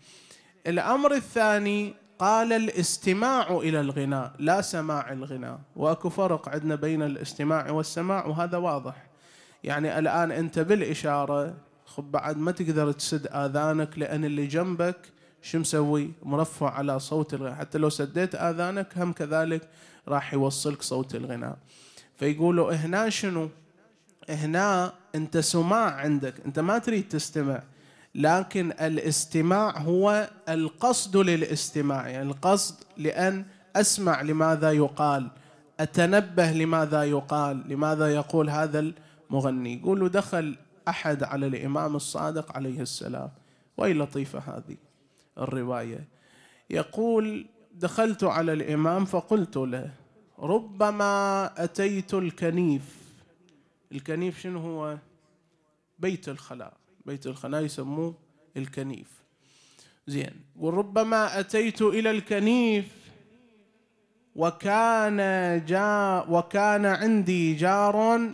الأمر 0.67 1.15
الثاني 1.15 1.95
قال 2.19 2.53
الاستماع 2.53 3.51
إلى 3.51 3.81
الغناء 3.81 4.33
لا 4.39 4.61
سماع 4.61 5.13
الغناء. 5.13 5.61
وأكو 5.77 6.09
فرق 6.09 6.49
عندنا 6.49 6.75
بين 6.75 7.03
الاستماع 7.03 7.71
والسماع 7.71 8.27
وهذا 8.27 8.57
واضح. 8.57 9.07
يعني 9.65 9.99
الآن 9.99 10.33
أنت 10.33 10.59
بالإشارة 10.59 11.55
خب 11.87 12.13
بعد 12.13 12.39
ما 12.39 12.53
تقدر 12.53 12.93
تسد 12.93 13.27
آذانك 13.27 13.99
لأن 13.99 14.25
اللي 14.25 14.47
جنبك 14.47 14.97
شو 15.43 15.59
مسوي؟ 15.59 16.11
مرفع 16.23 16.71
على 16.71 17.01
صوت 17.01 17.35
الغناء. 17.35 17.55
حتى 17.55 17.79
لو 17.79 17.89
سديت 17.89 18.35
آذانك 18.35 18.99
هم 18.99 19.13
كذلك 19.13 19.69
راح 20.09 20.35
يوصلك 20.35 20.83
صوت 20.83 21.15
الغناء. 21.15 21.57
فيقولوا 22.17 22.73
هنا 22.73 23.11
شنو؟ 23.11 23.49
هنا 24.29 24.93
أنت 25.15 25.39
سماع 25.39 25.91
عندك. 25.95 26.35
أنت 26.47 26.59
ما 26.59 26.79
تريد 26.79 27.09
تستمع. 27.09 27.63
لكن 28.15 28.73
الاستماع 28.73 29.79
هو 29.79 30.31
القصد 30.49 31.17
للاستماع. 31.17 32.09
يعني 32.09 32.31
القصد 32.31 32.75
لأن 32.97 33.45
أسمع 33.77 34.23
لماذا 34.23 34.73
يقال 34.73 35.31
أتنبه 35.81 36.53
لماذا 36.53 37.05
يقال 37.05 37.65
لماذا 37.69 38.15
يقول 38.15 38.51
هذا 38.51 38.93
المغني. 39.31 39.79
يقول 39.79 40.09
دخل 40.09 40.57
أحد 40.89 41.23
على 41.23 41.47
الإمام 41.47 41.97
الصادق 41.97 42.57
عليه 42.57 42.81
السلام. 42.81 43.31
وأي 43.77 43.95
لطيفة 43.95 44.39
هذه. 44.39 44.92
الرواية. 45.39 46.09
يقول 46.71 47.47
دخلت 47.75 48.25
على 48.25 48.53
الإمام 48.53 49.05
فقلت 49.05 49.57
له 49.57 49.91
ربما 50.39 51.51
أتيت 51.65 52.15
الكنيف. 52.15 52.97
الكنيف 53.93 54.41
شنو 54.41 54.61
هو؟ 54.61 54.99
بيت 55.99 56.29
الخلاء. 56.29 56.75
بيت 57.07 57.27
الخلاء 57.27 57.63
يسموه 57.63 58.15
الكنيف. 58.57 59.23
زين. 60.07 60.35
وربما 60.57 61.41
أتيت 61.41 61.83
إلى 61.83 62.11
الكنيف 62.11 63.03
وكان 64.37 65.17
جاء 65.67 66.33
وكان 66.33 66.87
عندي 66.87 67.55
جار 67.55 68.31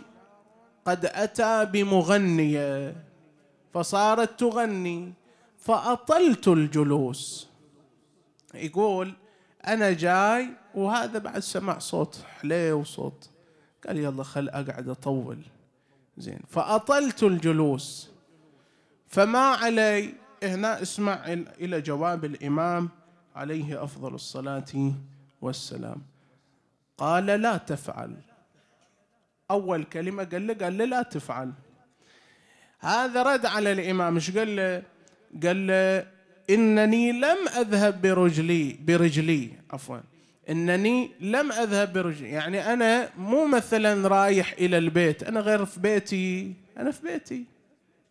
قد 0.85 1.05
أتى 1.05 1.65
بمغنية 1.65 2.95
فصارت 3.73 4.39
تغني. 4.39 5.13
فأطلت 5.59 6.47
الجلوس. 6.47 7.49
يقول 8.53 9.13
أنا 9.67 9.91
جاي 9.91 10.49
وهذا 10.75 11.19
بعد 11.19 11.39
سمع 11.39 11.79
صوت 11.79 12.25
حليه 12.39 12.73
وصوت. 12.73 13.29
قال 13.87 13.97
يلا 13.97 14.23
خل 14.23 14.49
أقعد 14.49 14.89
أطول. 14.89 15.41
زين 16.17 16.39
فأطلت 16.49 17.23
الجلوس. 17.23 18.09
فما 19.07 19.39
علي 19.39 20.13
هنا 20.43 20.81
اسمع 20.81 21.33
إلى 21.33 21.81
جواب 21.81 22.25
الإمام 22.25 22.89
عليه 23.35 23.83
أفضل 23.83 24.15
الصلاة 24.15 24.93
والسلام. 25.41 26.01
قال 26.97 27.25
لا 27.25 27.57
تفعل. 27.57 28.15
أول 29.51 29.83
كلمة 29.83 30.23
قال 30.23 30.47
له 30.47 30.53
قال 30.53 30.77
له 30.77 30.85
لا 30.85 31.01
تفعل. 31.01 31.53
هذا 32.79 33.23
رد 33.23 33.45
على 33.45 33.71
الإمام. 33.71 34.15
إيش 34.15 34.37
قال 34.37 34.55
له؟ 34.55 34.83
قال 35.43 35.67
له 35.67 36.05
إنني 36.49 37.11
لم 37.11 37.37
أذهب 37.57 38.01
برجلي 38.01 38.77
برجلي 38.87 39.49
عفوا. 39.71 39.97
إنني 40.49 41.11
لم 41.19 41.51
أذهب 41.51 41.93
برجلي. 41.93 42.29
يعني 42.29 42.73
أنا 42.73 43.09
مو 43.17 43.45
مثلا 43.45 44.07
رايح 44.07 44.51
إلى 44.59 44.77
البيت. 44.77 45.23
أنا 45.23 45.39
غير 45.39 45.65
في 45.65 45.79
بيتي. 45.79 46.53
أنا 46.77 46.91
في 46.91 47.01
بيتي. 47.03 47.43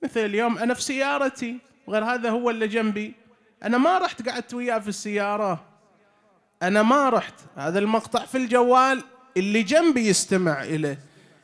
مثل 0.02 0.20
اليوم 0.20 0.59
أنا 0.59 0.74
في 0.74 0.83
سيارتي. 0.83 1.57
وغير 1.87 2.04
هذا 2.04 2.31
هو 2.31 2.50
اللي 2.50 2.68
جنبي. 2.68 3.12
أنا 3.62 3.78
ما 3.78 3.98
رحت 3.98 4.28
قعدت 4.28 4.54
وياه 4.54 4.78
في 4.78 4.88
السيارة. 4.88 5.64
أنا 6.62 6.83
ما 6.83 7.09
رحت. 7.09 7.35
هذا 7.57 7.78
المقطع 7.78 8.24
في 8.24 8.38
الجوال 8.38 9.02
اللي 9.37 9.62
جنبي 9.62 10.07
يستمع 10.07 10.62
إليه. 10.62 10.98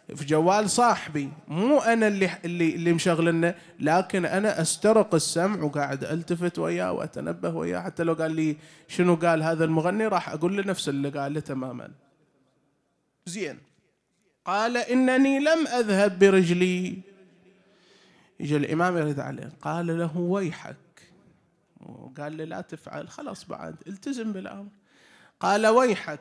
في 0.09 0.25
جوال 0.25 0.71
صاحبي. 0.71 1.31
مو 1.49 1.79
أنا 1.79 2.07
اللي 2.07 2.31
اللي 2.45 2.75
اللي 2.75 2.93
مشغلنا 2.93 3.55
لكن 3.81 4.25
أنا 4.25 4.61
أسترق 4.61 5.15
السمع 5.15 5.63
وقاعد 5.63 6.05
ألتفت 6.05 6.59
وياه 6.59 6.93
وأتنبه 6.93 7.51
وياه. 7.51 7.81
حتى 7.81 8.03
لو 8.03 8.15
قال 8.15 8.33
لي 8.33 8.57
شنو 8.89 9.15
قال 9.15 9.43
هذا 9.43 9.65
المغني 9.65 10.07
راح 10.07 10.29
أقول 10.29 10.57
له 10.57 10.63
نفس 10.63 10.89
اللي 10.89 11.09
قاله 11.09 11.41
تماما. 11.41 11.91
زين. 13.27 13.59
قال 14.45 14.77
إنني 14.77 15.39
لم 15.39 15.67
أذهب 15.67 16.19
برجلي. 16.19 16.99
يجي 18.41 18.57
الإمام 18.57 18.97
يرد 18.97 19.21
عليه. 19.21 19.53
قال 19.63 19.99
له 19.99 20.17
ويحك. 20.17 20.77
وقال 21.81 22.37
له 22.37 22.45
لا 22.45 22.61
تفعل. 22.61 23.09
خلاص 23.09 23.45
بعد 23.45 23.77
التزم 23.87 24.33
بالأمر. 24.33 24.69
قال 25.41 25.67
ويحك. 25.67 26.21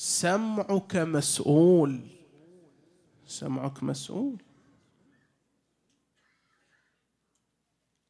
سمعك 0.00 0.96
مسؤول. 0.96 2.00
سمعك 3.26 3.82
مسؤول. 3.82 4.42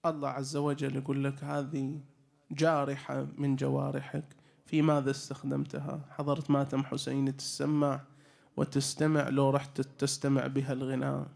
الله 0.06 0.28
عز 0.28 0.56
وجل 0.56 0.96
يقول 0.96 1.24
لك 1.24 1.44
هذه 1.44 2.00
جارحة 2.50 3.26
من 3.38 3.56
جوارحك. 3.56 4.24
في 4.66 4.82
ماذا 4.82 5.10
استخدمتها؟ 5.10 6.00
حضرت 6.10 6.50
ماتم 6.50 6.84
حسين 6.84 7.36
تسمع 7.36 8.00
وتستمع 8.56 9.28
لو 9.28 9.50
رحت 9.50 9.80
تستمع 9.80 10.46
بها 10.46 10.72
الغناء. 10.72 11.26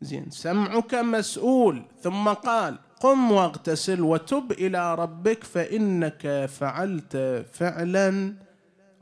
زين 0.00 0.30
سمعك 0.30 0.94
مسؤول. 0.94 1.82
ثم 2.00 2.28
قال 2.28 2.78
قم 3.00 3.32
واغتسل 3.32 4.00
وتب 4.00 4.52
إلى 4.52 4.94
ربك 4.94 5.44
فإنك 5.44 6.46
فعلت 6.46 7.16
فعلا 7.52 8.44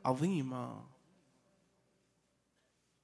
عظيمة. 0.04 0.92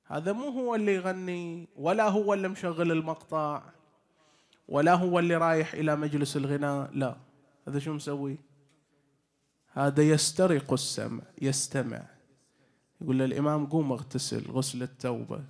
هذا 0.05 0.33
مو 0.33 0.49
هو 0.49 0.75
اللي 0.75 0.95
يغني 0.95 1.69
ولا 1.77 2.09
هو 2.09 2.35
اللي 2.35 2.49
مشغل 2.49 2.93
المقطع 2.93 3.63
ولا 4.69 4.95
هو 4.95 5.19
اللي 5.19 5.37
رايح 5.37 5.75
إلى 5.75 5.97
مجلس 5.97 6.37
الغناء 6.37 6.91
لا 6.93 7.17
هذا 7.69 7.79
شو 7.79 7.93
مسوي؟ 7.93 8.39
هذا 9.73 10.03
يسترق 10.03 10.73
السمع 10.73 11.23
يستمع. 11.43 12.03
يقول 13.01 13.19
للإمام 13.19 13.67
قوم 13.67 13.93
اغتسل 13.93 14.51
غسل 14.51 14.83
التوبة. 14.83 15.45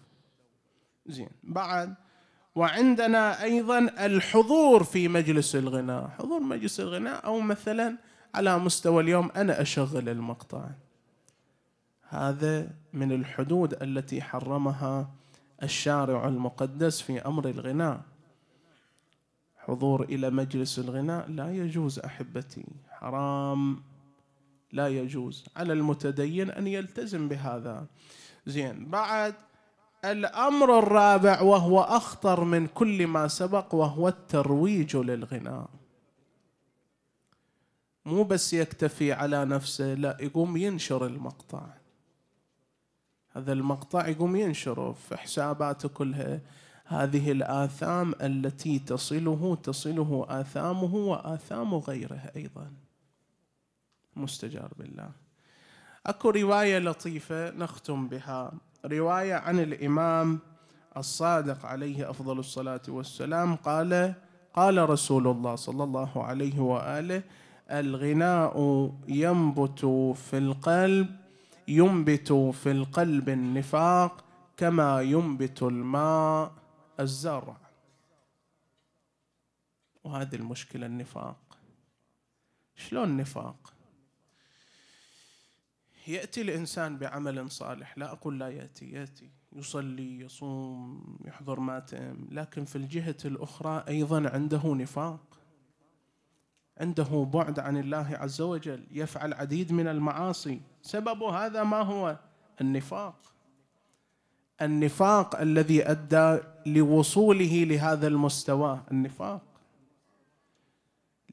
زين 1.06 1.30
بعد. 1.42 1.94
وعندنا 2.54 3.42
أيضا 3.42 3.78
الحضور 3.78 4.84
في 4.84 5.08
مجلس 5.08 5.56
الغناء. 5.56 6.08
حضور 6.08 6.40
مجلس 6.40 6.80
الغناء 6.80 7.24
أو 7.24 7.40
مثلا 7.40 7.96
على 8.34 8.58
مستوى 8.58 9.02
اليوم 9.02 9.30
أنا 9.36 9.62
أشغل 9.62 10.08
المقطع. 10.08 10.70
هذا 12.08 12.70
من 12.92 13.12
الحدود 13.12 13.82
التي 13.82 14.22
حرمها 14.22 15.10
الشارع 15.62 16.28
المقدس 16.28 17.00
في 17.00 17.26
أمر 17.26 17.48
الغناء. 17.48 18.00
حضور 19.56 20.02
إلى 20.02 20.30
مجلس 20.30 20.78
الغناء 20.78 21.30
لا 21.30 21.52
يجوز 21.52 21.98
أحبتي. 21.98 22.64
حرام. 22.90 23.82
لا 24.72 24.88
يجوز. 24.88 25.44
على 25.56 25.72
المتدين 25.72 26.50
أن 26.50 26.66
يلتزم 26.66 27.28
بهذا. 27.28 27.86
زين. 28.46 28.90
بعد 28.90 29.34
الأمر 30.04 30.78
الرابع 30.78 31.42
وهو 31.42 31.80
أخطر 31.80 32.44
من 32.44 32.66
كل 32.66 33.06
ما 33.06 33.28
سبق 33.28 33.74
وهو 33.74 34.08
الترويج 34.08 34.96
للغناء. 34.96 35.68
مو 38.04 38.24
بس 38.24 38.52
يكتفي 38.52 39.12
على 39.12 39.44
نفسه 39.44 39.94
لا 39.94 40.16
يقوم 40.20 40.56
ينشر 40.56 41.06
المقطع. 41.06 41.77
هذا 43.38 43.52
المقطع 43.52 44.08
يقوم 44.08 44.36
ينشره 44.36 44.92
في 44.92 45.16
حساباته 45.16 45.88
كلها. 45.88 46.40
هذه 46.84 47.32
الآثام 47.32 48.14
التي 48.22 48.78
تصله 48.78 49.58
تصله 49.62 50.26
آثامه 50.28 50.94
وآثام 50.94 51.74
غيره 51.74 52.32
أيضا. 52.36 52.72
مستجار 54.16 54.72
بالله 54.78 55.10
أكو 56.06 56.30
رواية 56.30 56.78
لطيفة 56.78 57.50
نختم 57.50 58.08
بها. 58.08 58.52
رواية 58.84 59.34
عن 59.34 59.60
الإمام 59.60 60.38
الصادق 60.96 61.66
عليه 61.66 62.10
أفضل 62.10 62.38
الصلاة 62.38 62.82
والسلام. 62.88 63.54
قال 63.56 64.14
قال 64.54 64.90
رسول 64.90 65.26
الله 65.26 65.54
صلى 65.54 65.84
الله 65.84 66.24
عليه 66.24 66.60
وآله 66.60 67.22
الغناء 67.70 68.54
ينبت 69.08 69.80
في 70.14 70.38
القلب 70.38 71.27
ينبت 71.68 72.32
في 72.32 72.70
القلب 72.70 73.28
النفاق 73.28 74.24
كما 74.56 75.02
ينبت 75.02 75.62
الماء 75.62 76.52
الزرع. 77.00 77.56
وهذه 80.04 80.34
المشكلة 80.34 80.86
النفاق. 80.86 81.58
شلون 82.76 83.04
النفاق 83.04 83.74
يأتي 86.06 86.42
الإنسان 86.42 86.98
بعمل 86.98 87.50
صالح. 87.50 87.98
لا 87.98 88.12
أقول 88.12 88.38
لا 88.40 88.48
يأتي 88.48 88.90
يأتي. 88.90 89.30
يصلي 89.52 90.20
يصوم 90.20 91.18
يحضر 91.24 91.60
ماتم. 91.60 92.28
لكن 92.30 92.64
في 92.64 92.76
الجهة 92.76 93.16
الأخرى 93.24 93.84
أيضا 93.88 94.30
عنده 94.30 94.74
نفاق. 94.74 95.37
عنده 96.80 97.28
بعد 97.32 97.58
عن 97.58 97.76
الله 97.76 98.08
عز 98.12 98.40
وجل 98.40 98.86
يفعل 98.90 99.34
عديد 99.34 99.72
من 99.72 99.88
المعاصي. 99.88 100.60
سبب 100.82 101.22
هذا 101.22 101.62
ما 101.64 101.82
هو؟ 101.82 102.18
النفاق. 102.60 103.32
النفاق 104.62 105.40
الذي 105.40 105.90
أدى 105.90 106.38
لوصوله 106.66 107.64
لهذا 107.64 108.06
المستوى 108.06 108.80
النفاق. 108.90 109.42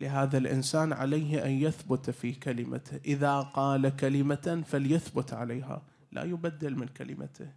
لهذا 0.02 0.38
الإنسان 0.38 0.94
عليه 0.94 1.46
أن 1.46 1.52
يثبت 1.52 2.10
في 2.10 2.32
كلمته. 2.32 3.00
إذا 3.06 3.40
قال 3.40 3.96
كلمة 3.96 4.64
فليثبت 4.68 5.34
عليها. 5.34 5.82
لا 6.12 6.24
يبدل 6.24 6.76
من 6.76 6.88
كلمته. 6.88 7.52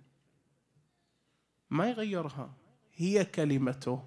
ما 1.70 1.88
يغيرها. 1.88 2.50
هي 2.96 3.24
كلمته. 3.24 4.02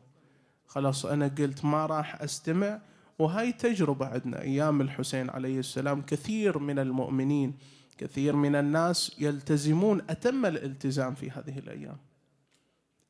خلاص 0.68 1.06
أنا 1.06 1.28
قلت 1.28 1.66
ما 1.66 1.86
راح 1.86 2.22
أستمع. 2.22 2.80
وهاي 3.20 3.52
تجربة 3.52 4.06
عندنا 4.06 4.42
أيام 4.42 4.82
الحسين 4.82 5.30
عليه 5.30 5.60
السلام. 5.60 6.02
كثير 6.02 6.60
من 6.60 6.80
المؤمنين 6.80 7.54
كثير 7.98 8.36
من 8.36 8.56
الناس 8.56 9.16
يلتزمون 9.20 10.02
أتم 10.10 10.46
الالتزام 10.46 11.16
في 11.16 11.32
هذه 11.32 11.60
الأيام. 11.60 11.98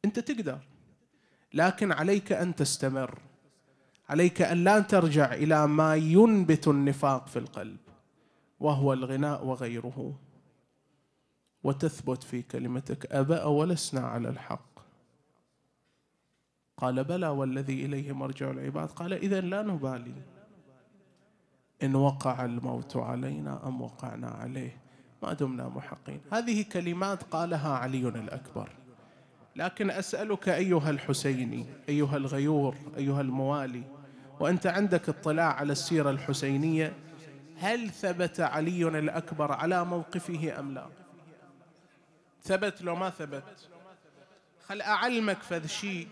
أنت 0.06 0.20
تقدر 0.20 0.60
لكن 1.54 1.92
عليك 1.92 2.32
أن 2.32 2.56
تستمر. 2.56 3.20
عليك 4.10 4.42
أن 4.42 4.64
لا 4.64 4.80
ترجع 4.80 5.34
إلى 5.34 5.68
ما 5.68 5.96
ينبت 5.96 6.68
النفاق 6.68 7.28
في 7.28 7.40
القلب 7.40 7.78
وهو 8.60 8.94
الغناء 8.94 9.46
وغيره. 9.46 10.20
وتثبت 11.64 12.24
في 12.24 12.42
كلمتك 12.42 13.12
أبأ 13.12 13.44
ولسنا 13.44 14.02
على 14.02 14.30
الحق. 14.30 14.71
قال 16.82 17.04
بلى 17.04 17.28
والذي 17.28 17.86
إليه 17.86 18.12
مرجع 18.12 18.52
العباد. 18.52 18.89
قال 18.89 19.13
إذا 19.13 19.41
لا 19.41 19.62
نبالي. 19.62 20.13
إن 21.84 21.96
وقع 21.96 22.46
الموت 22.46 22.98
علينا 22.98 23.67
أم 23.67 23.82
وقعنا 23.82 24.28
عليه. 24.28 24.78
ما 25.24 25.34
دمنا 25.34 25.67
محقين. 25.67 26.22
هذه 26.32 26.65
كلمات 26.72 27.24
قالها 27.24 27.70
علي 27.70 28.08
الأكبر. 28.08 28.70
لكن 29.56 29.91
أسألك 29.91 30.50
أيها 30.50 30.89
الحسيني 30.89 31.65
أيها 31.89 32.17
الغيور 32.17 32.76
أيها 32.98 33.22
الموالي 33.22 33.84
وأنت 34.39 34.67
عندك 34.67 35.10
اطلاع 35.10 35.54
على 35.54 35.72
السيرة 35.72 36.10
الحسينية 36.10 36.94
هل 37.58 37.89
ثبت 37.89 38.39
علي 38.39 38.88
الأكبر 38.88 39.52
على 39.52 39.86
موقفه 39.86 40.60
أم 40.60 40.74
لا؟ 40.74 40.86
ثبت 42.44 42.82
لو 42.82 42.96
ما 42.96 43.10
ثبت. 43.10 43.70
خل 44.67 44.82
أعلمك 44.82 45.38
فذ 45.38 45.67
شيء 45.67 46.08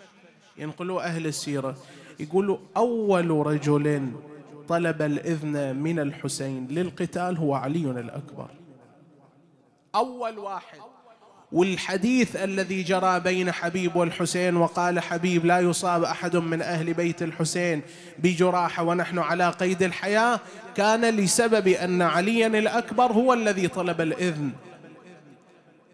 ينقلوا 0.60 1.02
أهل 1.02 1.28
السيرة. 1.28 1.76
يقولوا 2.20 2.58
أول 2.78 3.30
رجل 3.30 4.12
طلب 4.68 5.02
الإذن 5.02 5.76
من 5.76 6.00
الحسين 6.00 6.68
للقتال 6.68 7.38
هو 7.38 7.54
علي 7.54 7.92
الأكبر. 7.92 8.48
أول 9.96 10.38
واحد. 10.38 10.80
والحديث 11.52 12.36
الذي 12.36 12.84
جرى 12.84 13.20
بين 13.20 13.52
حبيب 13.52 13.96
والحسين 13.96 14.56
وقال 14.56 15.00
حبيب 15.00 15.46
لا 15.46 15.60
يصاب 15.60 16.04
أحد 16.04 16.36
من 16.36 16.62
أهل 16.62 16.94
بيت 16.94 17.24
الحسين 17.24 17.82
بجراحه 18.20 18.84
ونحن 18.84 19.20
على 19.20 19.50
قيد 19.50 19.84
الحياة. 19.84 20.40
كان 20.76 21.06
لسبب 21.16 21.68
أن 21.68 22.02
عليا 22.02 22.48
الأكبر 22.48 23.12
هو 23.12 23.34
الذي 23.34 23.68
طلب 23.68 24.02
الإذن. 24.02 24.52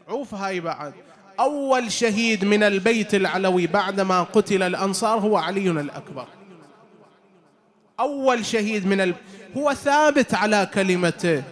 عوف 0.08 0.34
هاي 0.34 0.60
بعد. 0.60 0.94
أول 1.40 1.92
شهيد 1.92 2.46
من 2.46 2.64
البيت 2.64 3.16
العلوي 3.16 3.68
بعدما 3.68 4.24
قتل 4.24 4.64
الأنصار 4.64 5.20
هو 5.20 5.38
علي 5.38 5.72
الأكبر. 5.72 6.28
أول 8.00 8.46
شهيد 8.46 8.86
من 8.88 9.02
ال... 9.02 9.14
هو 9.58 9.74
ثابت 9.74 10.34
على 10.34 10.70
كلمته. 10.74 11.44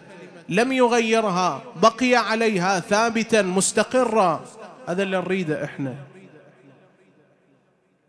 لم 0.50 0.72
يغيرها. 0.72 1.64
بقي 1.82 2.16
عليها 2.16 2.80
ثابتا 2.80 3.42
مستقرا. 3.42 4.46
هذا 4.88 5.04
اللي 5.04 5.18
نريده 5.18 5.64
إحنا. 5.64 5.96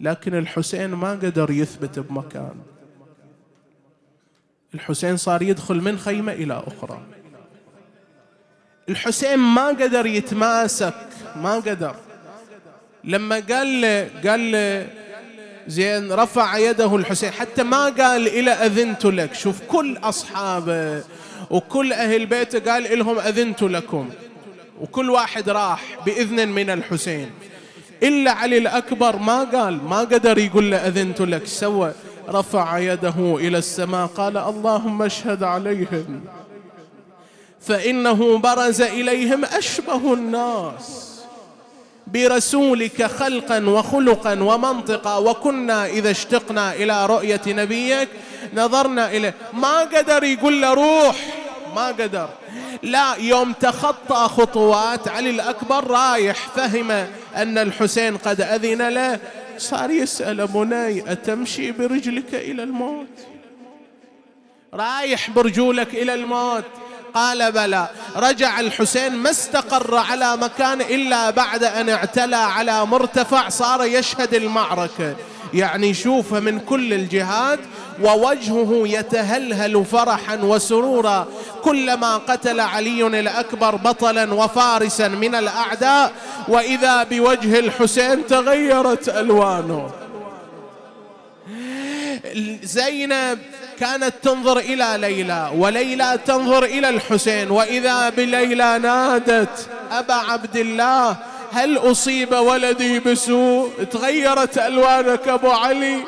لكن 0.00 0.34
الحسين 0.34 0.90
ما 0.90 1.10
قدر 1.10 1.50
يثبت 1.50 1.98
بمكان. 1.98 2.54
الحسين 4.74 5.16
صار 5.16 5.42
يدخل 5.42 5.80
من 5.80 5.98
خيمة 5.98 6.32
إلى 6.32 6.64
أخرى. 6.66 7.02
الحسين 8.88 9.38
ما 9.38 9.68
قدر 9.68 10.06
يتماسك. 10.06 10.94
ما 11.36 11.54
قدر. 11.54 11.94
لما 13.04 13.42
قال 13.50 13.80
له 13.80 14.10
قال 14.30 14.52
له 14.52 14.86
زين 15.66 16.12
رفع 16.12 16.58
يده 16.58 16.96
الحسين. 16.96 17.30
حتى 17.30 17.62
ما 17.62 17.84
قال 17.84 18.26
إلى 18.26 18.50
أذنت 18.50 19.04
لك. 19.04 19.34
شوف 19.34 19.60
كل 19.68 19.98
أصحابه 20.02 21.02
وكل 21.50 21.92
أهل 21.92 22.26
بيته 22.26 22.72
قال 22.72 22.98
لهم 22.98 23.18
أذنت 23.18 23.62
لكم. 23.62 24.10
وكل 24.80 25.10
واحد 25.10 25.48
راح 25.48 25.82
بإذن 26.06 26.48
من 26.48 26.70
الحسين. 26.70 27.30
إلا 28.02 28.30
علي 28.30 28.58
الأكبر 28.58 29.16
ما 29.16 29.44
قال 29.44 29.84
ما 29.84 29.98
قدر 29.98 30.38
يقول 30.38 30.70
له 30.70 30.76
أذنت 30.76 31.20
لك. 31.20 31.46
سوى 31.46 31.92
رفع 32.28 32.78
يده 32.78 33.36
إلى 33.40 33.58
السماء 33.58 34.06
قال 34.06 34.36
اللهم 34.36 35.02
اشهد 35.02 35.42
عليهم 35.42 36.24
فإنه 37.60 38.38
برز 38.38 38.82
إليهم 38.82 39.44
أشبه 39.44 40.14
الناس. 40.14 41.13
برسولك 42.14 43.02
خلقا 43.02 43.66
وخلقا 43.66 44.42
ومنطقا 44.42 45.16
وكنا 45.16 45.86
إذا 45.86 46.10
اشتقنا 46.10 46.74
إلى 46.74 47.06
رؤية 47.06 47.40
نبيك 47.46 48.08
نظرنا 48.54 49.10
إليه. 49.10 49.34
ما 49.52 49.80
قدر 49.80 50.24
يقول 50.24 50.62
له 50.62 50.74
روح. 50.74 51.16
ما 51.76 51.86
قدر. 51.86 52.28
لا 52.82 53.14
يوم 53.18 53.52
تخطى 53.52 54.28
خطوات 54.28 55.08
علي 55.08 55.30
الأكبر 55.30 55.86
رايح 55.86 56.48
فهم 56.48 56.90
أن 57.36 57.58
الحسين 57.58 58.16
قد 58.16 58.40
أذن 58.40 58.88
له. 58.88 59.18
صار 59.58 59.90
يسأل 59.90 60.46
بني 60.46 61.12
أتمشي 61.12 61.72
برجلك 61.72 62.34
إلى 62.34 62.62
الموت؟ 62.62 63.18
رايح 64.74 65.30
برجولك 65.30 65.94
إلى 65.94 66.14
الموت. 66.14 66.64
قال 67.14 67.52
بلى. 67.52 67.88
رجع 68.16 68.60
الحسين 68.60 69.12
ما 69.12 69.30
استقر 69.30 69.96
على 69.96 70.36
مكان 70.36 70.80
إلا 70.80 71.30
بعد 71.30 71.64
أن 71.64 71.88
اعتلى 71.88 72.36
على 72.36 72.86
مرتفع 72.86 73.48
صار 73.48 73.84
يشهد 73.84 74.34
المعركة. 74.34 75.16
يعني 75.54 75.94
شوفه 75.94 76.40
من 76.40 76.60
كل 76.60 76.92
الجهات 76.92 77.58
ووجهه 78.02 78.82
يتهلهل 78.84 79.84
فرحا 79.84 80.36
وسرورا. 80.36 81.26
كلما 81.62 82.16
قتل 82.16 82.60
علي 82.60 83.06
الأكبر 83.06 83.76
بطلا 83.76 84.34
وفارسا 84.34 85.08
من 85.08 85.34
الأعداء 85.34 86.12
وإذا 86.48 87.02
بوجه 87.02 87.58
الحسين 87.58 88.26
تغيرت 88.26 89.08
ألوانه. 89.08 89.90
زينب 92.62 93.38
كانت 93.80 94.12
تنظر 94.22 94.58
إلى 94.58 94.96
ليلى 94.98 95.50
وليلى 95.54 96.18
تنظر 96.26 96.64
إلى 96.64 96.88
الحسين 96.88 97.50
وإذا 97.50 98.08
بليلى 98.08 98.78
نادت 98.78 99.68
أبا 99.92 100.14
عبد 100.14 100.56
الله 100.56 101.16
هل 101.52 101.78
أصيب 101.78 102.32
ولدي 102.32 102.98
بسوء؟ 103.00 103.70
تغيرت 103.92 104.58
ألوانك 104.58 105.28
أبو 105.28 105.50
علي؟ 105.50 105.98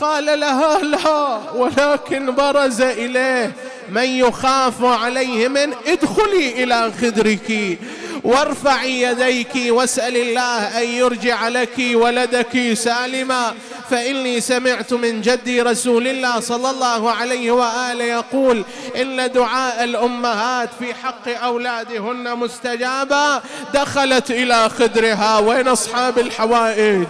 قال 0.00 0.40
لها 0.40 0.78
لا 0.78 1.40
ولكن 1.54 2.34
برز 2.34 2.80
إليه 2.80 3.52
من 3.90 4.04
يخاف 4.04 4.84
عليه 4.84 5.48
من 5.48 5.74
ادخلي 5.86 6.64
إلى 6.64 6.92
خدرك. 7.00 7.78
وارفعي 8.26 9.02
يديك 9.02 9.52
واسأل 9.68 10.16
الله 10.16 10.78
أن 10.82 10.88
يرجع 10.88 11.48
لك 11.48 11.78
ولدك 11.92 12.74
سالما. 12.74 13.54
فإني 13.90 14.40
سمعت 14.40 14.92
من 14.92 15.20
جدي 15.20 15.62
رسول 15.62 16.08
الله 16.08 16.40
صلى 16.40 16.70
الله 16.70 17.10
عليه 17.10 17.50
وآله 17.50 18.04
يقول 18.04 18.64
إن 19.00 19.32
دعاء 19.32 19.84
الأمهات 19.84 20.68
في 20.78 20.94
حق 20.94 21.28
أولادهن 21.44 22.38
مستجابا 22.38 23.42
دخلت 23.74 24.30
إلى 24.30 24.68
خدرها. 24.68 25.38
وين 25.38 25.68
أصحاب 25.68 26.18
الحوائج؟ 26.18 27.06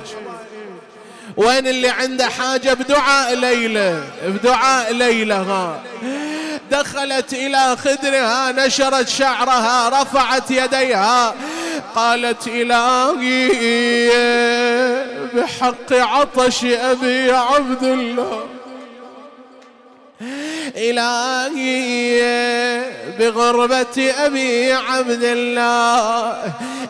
وين 1.36 1.66
اللي 1.66 1.88
عنده 1.88 2.28
حاجة؟ 2.28 2.74
بدعاء 2.74 3.34
ليلى 3.34 4.02
بدعاء 4.26 4.92
ليلى 4.92 5.34
ها. 5.34 5.82
دخلت 6.70 7.32
إلى 7.32 7.76
خدرها 7.76 8.52
نشرت 8.52 9.08
شعرها 9.08 9.88
رفعت 9.88 10.50
يديها. 10.50 11.34
قالت 11.94 12.46
إلهي 12.46 13.48
بحق 15.34 15.92
عطش 15.92 16.64
أبي 16.64 17.32
عبد 17.32 17.82
الله. 17.82 18.46
إلهي 20.76 22.20
بغربة 23.18 24.12
أبي 24.18 24.72
عبد 24.72 25.22
الله. 25.22 26.34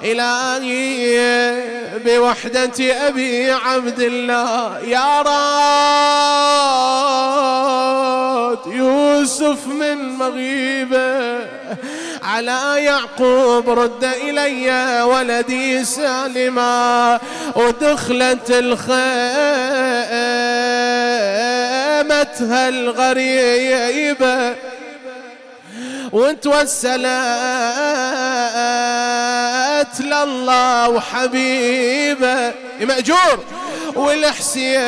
إلهي 0.04 1.18
بوحدة 2.04 3.08
أبي 3.08 3.50
عبد 3.50 4.00
الله. 4.00 4.78
يا 4.78 5.22
راد 5.22 5.36
يوسف 8.66 9.66
من 9.66 9.98
مغيبة 10.18 11.38
على 12.22 12.84
يعقوب 12.84 13.70
رد 13.70 14.04
إلي 14.04 15.02
ولدي 15.02 15.84
سالما. 15.84 17.20
ودخلت 17.56 18.50
الخيمة 22.00 22.68
الغريبة 22.68 24.56
وتوسلت 26.12 27.06
لله 30.00 30.88
وحبيبه 30.88 32.52
مأجور. 32.80 33.44
والحسين 33.94 34.78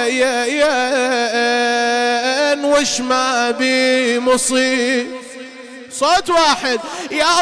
وش 2.64 3.00
ما 3.00 3.50
مصيب 4.18 5.10
صوت 5.92 6.30
واحد. 6.30 6.80
يا 7.10 7.40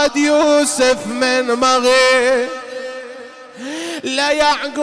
راد 0.00 0.16
يوسف 0.16 1.06
من 1.06 1.46
مغيب. 1.46 2.48
لا 4.04 4.30
يعقوب 4.30 4.80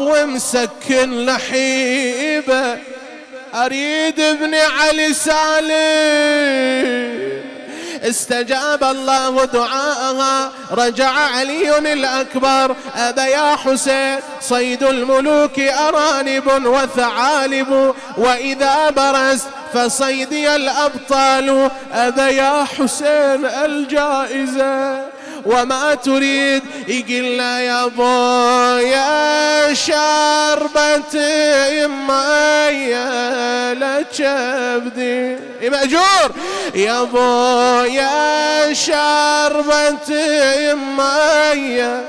ومسكن 0.00 1.26
لحيبة. 1.26 2.78
أريد 3.54 4.20
ابن 4.20 4.54
علي 4.54 5.14
سالم. 5.14 5.68
استجاب 8.02 8.84
الله 8.84 9.44
دعاءها. 9.44 10.52
رجع 10.70 11.10
علي 11.10 11.78
الأكبر. 11.78 12.76
أبا 12.96 13.24
يا 13.26 13.56
حسين 13.56 14.20
صيد 14.40 14.82
الملوك 14.82 15.58
أرانب 15.60 16.64
وثعالب. 16.66 17.94
وإذا 18.16 18.90
برزت 18.90 19.48
فصيدي 19.74 20.56
الأبطال. 20.56 21.70
أبا 21.92 22.28
يا 22.28 22.64
حسين 22.64 23.44
الجائزة. 23.44 25.17
وما 25.46 25.94
تريد 25.94 26.62
يقول 26.88 27.40
يا 27.40 27.86
بويا 27.86 29.74
شربة 29.74 31.14
مية 31.86 33.72
لكبدي 33.72 35.36
مأجور؟ 35.62 36.30
يا 36.74 37.02
بويا 37.02 38.74
شربة 38.74 40.34
مية 40.74 42.04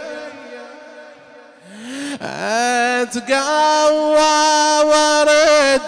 أتقوى 3.02 4.20
ورد 4.84 5.82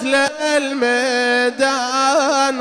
للميدان 0.81 1.81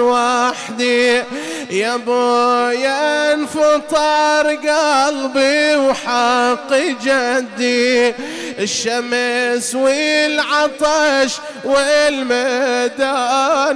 وحدي. 0.00 1.22
يا 1.70 1.96
بويا 1.96 3.32
انفطر 3.34 4.46
قلبي 4.46 5.76
وحق 5.76 6.74
جدي. 7.02 8.14
الشمس 8.58 9.74
والعطش 9.74 11.32
والميدان 11.64 13.00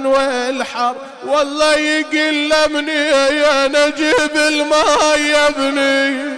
والحر. 0.05 0.95
والله 1.25 1.75
يقلمني 1.75 2.91
يا 2.91 3.67
نجيب 3.67 4.35
الماء 4.35 5.19
يا 5.19 5.47
ابني. 5.47 6.35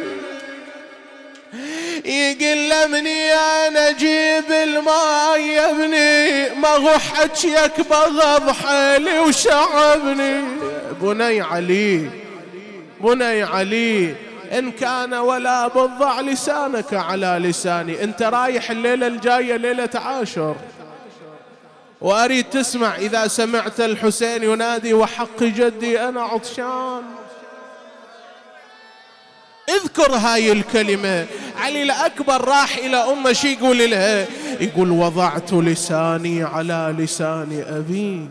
يقلمني 2.08 3.34
أنا 3.34 3.90
أجيب 3.90 4.52
الماء 4.52 5.40
يا 5.40 5.72
ابني. 5.72 6.50
ما 6.60 6.70
هو 6.70 6.98
حجيك 6.98 7.88
بغض 7.90 8.52
حالي 8.52 9.20
وشعبني. 9.20 10.44
بني 11.02 11.42
علي 11.42 12.10
بني 13.02 13.44
علي 13.44 14.16
إن 14.52 14.72
كان 14.72 15.14
ولا 15.14 15.68
بضع 15.68 16.22
لسانك 16.22 16.94
على 16.94 17.40
لساني. 17.42 18.04
أنت 18.04 18.24
رايح 18.24 18.72
الليلة 18.72 19.08
الجاية 19.08 19.56
ليلة 19.56 19.90
عاشر. 19.96 20.56
وأريد 22.02 22.46
تسمع 22.50 22.96
إذا 22.96 23.28
سمعت 23.28 23.80
الحسين 23.80 24.44
ينادي 24.44 24.94
وحق 24.94 25.44
جدي 25.44 26.02
أنا 26.02 26.22
عطشان. 26.22 27.02
اذكر 29.70 30.12
هاي 30.12 30.52
الكلمة. 30.52 31.26
علي 31.58 31.84
الأكبر 31.84 32.46
راح 32.46 32.78
إلى 32.78 32.98
أمه 32.98 33.34
شي 33.34 33.54
يقول 33.54 33.92
لها؟ 33.92 34.28
يقول 34.62 34.92
وضعت 34.92 35.54
لساني 35.54 36.44
على 36.44 36.96
لسان 36.98 37.64
أبي 37.68 38.28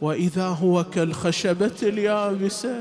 وإذا 0.00 0.44
هو 0.46 0.84
كالخشبة 0.84 1.72
اليابسة. 1.82 2.74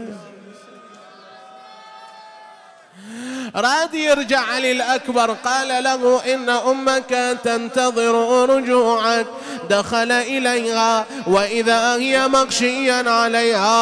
راد 3.56 3.94
يرجع 3.94 4.40
علي 4.40 4.72
الأكبر 4.72 5.36
قال 5.46 5.84
له 5.84 6.22
إن 6.34 6.50
أمك 6.50 7.38
تنتظر 7.44 8.50
رجوعك. 8.50 9.26
دخل 9.70 10.12
إليها 10.12 11.06
وإذا 11.28 11.96
هي 11.96 12.28
مغشيا 12.28 13.10
عليها 13.10 13.76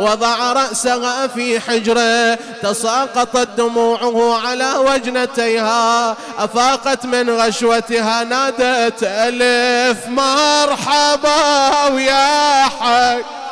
وضع 0.00 0.52
رأسها 0.52 1.26
في 1.26 1.60
حجره 1.60 2.38
تساقطت 2.62 3.48
دموعه 3.56 4.46
على 4.46 4.74
وجنتيها. 4.76 6.16
أفاقت 6.38 7.06
من 7.06 7.30
غشوتها 7.30 8.24
نادت 8.24 9.02
ألف 9.02 10.06
مرحبا 10.06 11.86
ويا 11.86 12.62
حق 12.62 13.47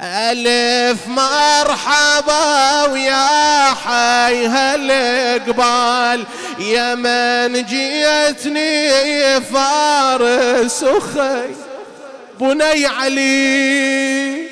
ألف 0.00 1.06
مرحبا 1.06 2.84
ويا 2.84 3.74
حي 3.74 4.46
هالقبال. 4.46 6.26
يا 6.58 6.94
من 6.94 7.64
جيتني 7.64 9.40
فارس 9.40 10.84
أخي 10.84 11.54
بني 12.40 12.86
علي 12.86 14.48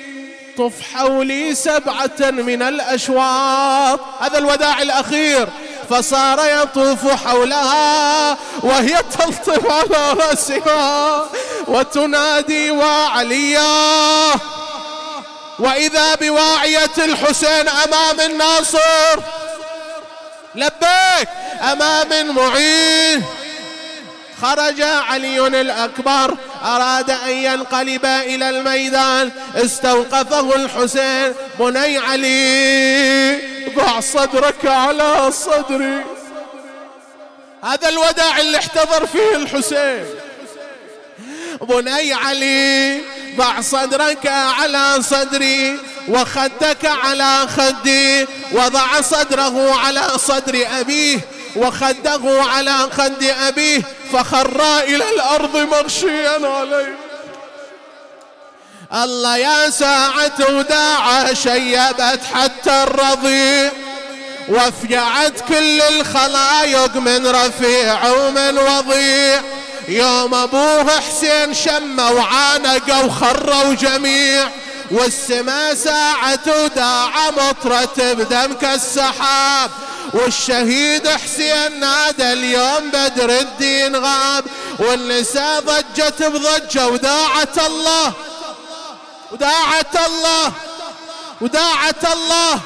طف 0.59 0.73
حولي 0.95 1.55
سبعة 1.55 2.31
من 2.31 2.63
الأشواط. 2.63 4.01
هذا 4.21 4.39
الوداع 4.39 4.83
الأخير. 4.83 5.49
فصار 5.91 6.63
يطوف 6.63 7.27
حولها 7.27 8.37
وهي 8.63 8.97
تلطف 9.19 9.71
على 9.71 10.13
رأسها. 10.13 11.23
وتنادي 11.69 12.71
وعليا. 12.71 14.31
وإذا 15.59 16.15
بواعية 16.15 16.97
الحسين 16.99 17.69
أمام 17.69 18.21
الناصر. 18.21 19.21
لبيك 20.55 21.29
أمام 21.73 22.35
معين. 22.35 23.25
خرج 24.43 24.83
علي 24.83 25.47
الأكبر 25.47 26.37
أراد 26.65 27.11
أن 27.11 27.31
ينقلب 27.31 28.07
إلى 28.07 28.51
الميدان. 28.51 29.33
استوقفه 29.55 30.55
الحسين 30.57 31.35
بني 31.59 31.99
علي. 31.99 33.57
ضع 33.77 34.01
صدرك 34.01 34.67
على 34.67 35.33
صدري. 35.33 36.05
هذا 37.65 37.89
الوداع 37.89 38.39
اللي 38.39 38.59
احتضر 38.59 39.07
فيه 39.07 39.37
الحسين. 39.37 40.07
بني 41.61 42.13
علي 42.13 43.01
ضع 43.37 43.61
صدرك 43.61 44.27
على 44.27 45.03
صدري 45.03 45.79
وخدك 46.09 46.85
على 46.85 47.47
خدي 47.57 48.27
وضع 48.53 49.01
صدره 49.01 49.75
على 49.75 50.09
صدر 50.19 50.67
أبيه 50.81 51.21
وخده 51.57 52.43
على 52.43 52.77
خد 52.99 53.25
أبيه 53.25 53.83
فخر 54.13 54.79
إلى 54.81 55.11
الأرض 55.15 55.57
مغشيا 55.57 56.49
عليه. 56.49 56.97
الله 58.95 59.37
يا 59.37 59.71
ساعة 59.71 60.33
وداعة 60.51 61.35
شيبت 61.35 62.21
حتى 62.35 62.83
الرضيع 62.83 63.73
وفجعت 64.49 65.41
كل 65.49 65.81
الخلايق 65.81 66.97
من 66.97 67.27
رفيع 67.27 68.11
ومن 68.11 68.59
وضيع. 68.59 69.43
يوم 69.89 70.35
ابوه 70.35 71.01
حسين 71.01 71.55
شمه 71.55 72.11
وعانق 72.13 73.05
وخروا 73.05 73.75
جميع 73.75 74.49
والسما 74.91 75.75
ساعة 75.75 76.65
وداع 76.65 77.31
مطرة 77.31 78.13
بدم 78.13 78.53
كالسحاب 78.53 79.71
والشهيد 80.13 81.09
حسين 81.09 81.81
نادى 81.81 82.33
اليوم 82.33 82.91
بدر 82.91 83.31
الدين 83.31 83.97
غاب 83.97 84.45
والنساء 84.79 85.61
ضجت 85.61 86.23
بضجة 86.23 86.89
وداعت 86.89 87.59
الله 87.59 88.13
وداعت 89.33 89.97
الله 90.07 90.53
وداعت 91.41 92.13
الله. 92.13 92.61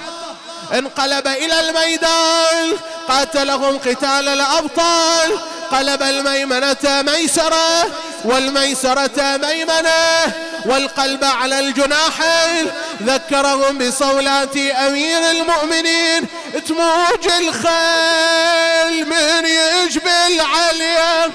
انقلب 0.73 1.27
إلى 1.29 1.61
الميدان 1.61 2.77
قاتلهم 3.09 3.79
قتال 3.79 4.29
الأبطال 4.29 5.39
قلب 5.73 6.03
الميمنة 6.03 6.77
ميسرة 7.03 7.87
والميسرة 8.25 9.37
ميمنة 9.37 10.33
والقلب 10.67 11.25
على 11.25 11.59
الجناحين 11.59 12.71
ذكرهم 13.03 13.79
بصولات 13.79 14.57
أمير 14.57 15.31
المؤمنين 15.31 16.27
تموج 16.69 17.29
الخيل 17.41 19.09
من 19.09 19.47
يجبل 19.47 20.41
عليه 20.41 21.31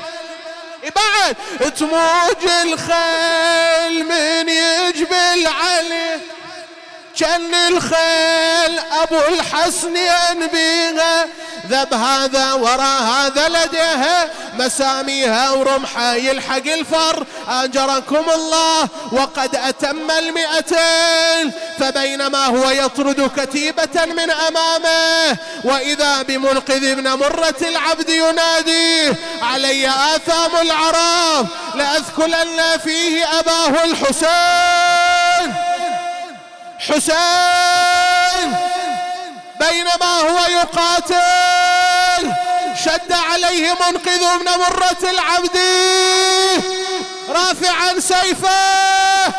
بعد؟ 0.96 1.36
تموج 1.72 2.52
الخيل 2.64 4.06
من 4.06 4.50
يجبل 4.50 5.48
عليه 5.48 6.20
كان 7.20 7.54
الخيل 7.54 8.80
أبو 8.80 9.20
الحسن 9.20 9.98
ينبيها 9.98 11.26
ذب 11.70 11.94
هذا 11.94 12.54
ورا 12.54 13.00
هذا 13.00 13.50
لديها 13.50 14.30
مساميها 14.60 15.52
ورمحه 15.52 16.14
يلحق 16.14 16.68
الفر. 16.68 17.26
أجركم 17.50 18.26
الله 18.36 18.88
وقد 19.12 19.56
أتم 19.56 20.12
المئتين. 20.12 21.52
فبينما 21.80 22.46
هو 22.46 22.70
يطرد 22.70 23.32
كتيبة 23.38 24.06
من 24.06 24.32
أمامه. 24.32 25.38
وإذا 25.64 26.22
بمنقذ 26.22 26.84
ابن 26.92 27.14
مرة 27.14 27.56
العبد 27.62 28.10
يناديه 28.10 29.16
علي 29.42 29.90
آثام 29.90 30.56
العرب. 30.62 31.48
لاذكلن 31.76 32.78
فيه 32.84 33.40
أباه 33.40 33.84
الحسين. 33.84 34.75
حسين 36.90 38.58
بينما 39.60 40.20
هو 40.20 40.46
يقاتل. 40.46 42.34
شد 42.86 43.12
عليه 43.12 43.74
منقذ 43.74 44.38
من 44.38 44.46
مرة 44.46 45.10
العبد. 45.10 45.58
رافعا 47.30 48.00
سيفه 48.00 49.34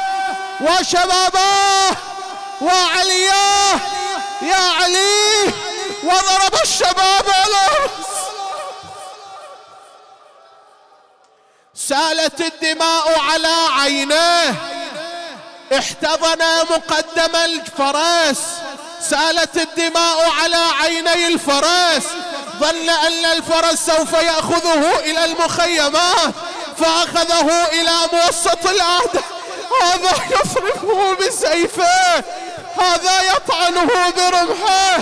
وشبابه 0.60 1.96
وعلياه 2.60 3.80
يا 4.42 4.70
علي 4.80 5.52
وضرب 6.04 6.54
الشباب. 6.62 7.26
على 7.28 7.90
سالت 11.74 12.40
الدماء 12.40 13.20
على 13.20 13.54
عينيه. 13.78 14.75
احتضن 15.72 16.44
مقدم 16.70 17.36
الفرس. 17.36 18.38
سالت 19.10 19.56
الدماء 19.56 20.30
على 20.42 20.56
عيني 20.80 21.26
الفرس. 21.26 22.04
ظن 22.60 22.90
أن 22.90 23.24
الفرس 23.24 23.86
سوف 23.86 24.12
يأخذه 24.12 24.98
إلى 24.98 25.24
المخيمات 25.24 26.34
فأخذه 26.78 27.64
إلى 27.72 27.92
موسط 28.12 28.66
الأعداء 28.66 29.24
هذا 29.82 30.12
يصرفه 30.30 31.14
بسيفه 31.14 32.24
هذا 32.78 33.22
يطعنه 33.22 34.10
برمحه 34.10 34.98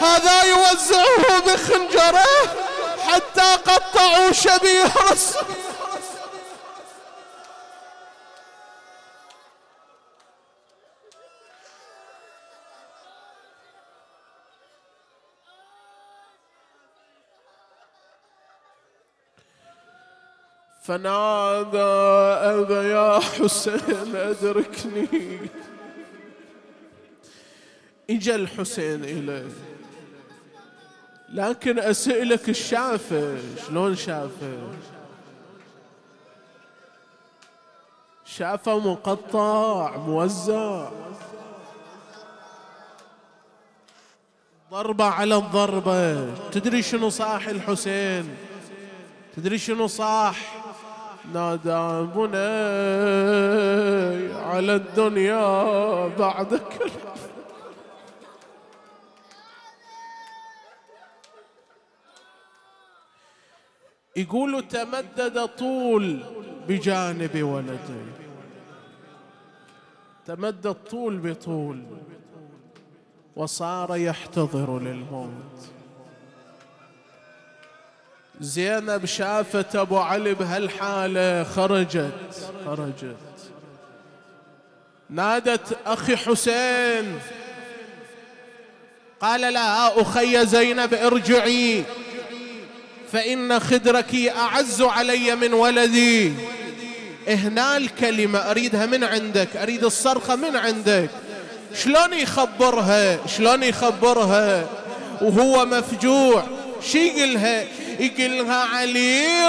هذا 0.00 0.42
يوزعه 0.42 1.38
بخنجره 1.46 2.26
حتى 3.08 3.72
قطعوا 3.72 4.32
شبيه 4.32 4.92
رسول 5.10 5.42
فنادى 20.88 21.78
أبا 22.56 22.82
يا 22.82 23.18
حسين 23.18 24.16
أدركني. 24.16 25.38
إجا 28.10 28.34
الحسين 28.34 29.04
إليه 29.04 29.48
لكن 31.28 31.78
أسألك 31.78 32.48
الشافه 32.48 33.38
شلون 33.66 33.96
شافه 33.96 34.58
شافه 38.24 38.78
مقطع 38.78 39.96
موزع. 39.96 40.88
ضربة 44.70 45.04
على 45.04 45.36
الضربة. 45.36 46.34
تدري 46.50 46.82
شنو 46.82 47.10
صاح 47.10 47.48
الحسين؟ 47.48 48.36
تدري 49.36 49.58
شنو 49.58 49.86
صاح؟ 49.86 50.57
نادى 51.32 52.06
بني 52.14 52.68
على 54.34 54.74
الدنيا 54.74 56.08
بعدك 56.08 56.92
يقول 64.16 64.68
تمدد 64.68 65.46
طول 65.46 66.22
بجانب 66.68 67.42
ولدي. 67.42 68.04
تمدد 70.26 70.72
طول 70.90 71.18
بطول. 71.18 71.82
وصار 73.36 73.96
يحتضر 73.96 74.78
للموت. 74.78 75.77
زينب 78.40 79.04
شافت 79.04 79.76
أبو 79.76 79.98
علي 79.98 80.34
بهالحالة 80.34 81.44
خرجت. 81.44 82.12
خرجت. 82.66 83.16
نادت 85.10 85.78
أخي 85.86 86.16
حسين. 86.16 87.18
قال 89.20 89.40
لها 89.54 90.02
أخي 90.02 90.46
زينب 90.46 90.94
ارجعي. 90.94 91.84
فإن 93.12 93.60
خدرك 93.60 94.14
أعز 94.14 94.82
علي 94.82 95.36
من 95.36 95.52
ولدي. 95.54 96.32
هنا 97.28 97.76
الكلمة 97.76 98.38
أريدها 98.38 98.86
من 98.86 99.04
عندك 99.04 99.56
أريد 99.56 99.84
الصرخة 99.84 100.36
من 100.36 100.56
عندك. 100.56 101.10
شلون 101.74 102.12
يخبرها؟ 102.12 103.26
شلون 103.26 103.62
يخبرها؟ 103.62 104.66
وهو 105.22 105.66
مفجوع. 105.66 106.46
شي 106.82 106.98
يقلها 106.98 107.64
يقلها 107.98 108.64
علي 108.64 109.48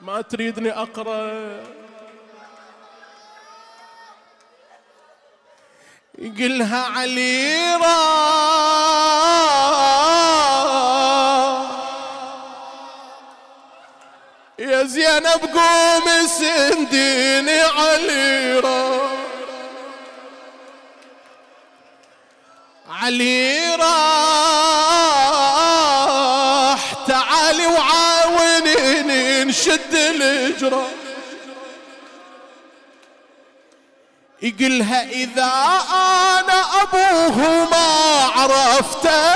ما 0.00 0.20
تريدني 0.20 0.72
أقرأ. 0.72 1.82
يقلها 6.18 6.86
علي 6.86 7.52
يا 14.58 14.82
زينب 14.84 15.40
قوم 15.54 16.26
سنديني 16.26 17.60
علي 17.60 18.60
علي 23.02 23.74
راح 23.74 24.82
تعالي 27.06 27.66
وعاونيني 27.66 29.44
نشد 29.44 29.94
الإجرة 29.94 30.88
يقلها 34.42 35.02
إذا 35.10 35.52
أنا 35.92 36.82
أبوه 36.82 37.38
ما 37.70 38.24
عرفته. 38.36 39.32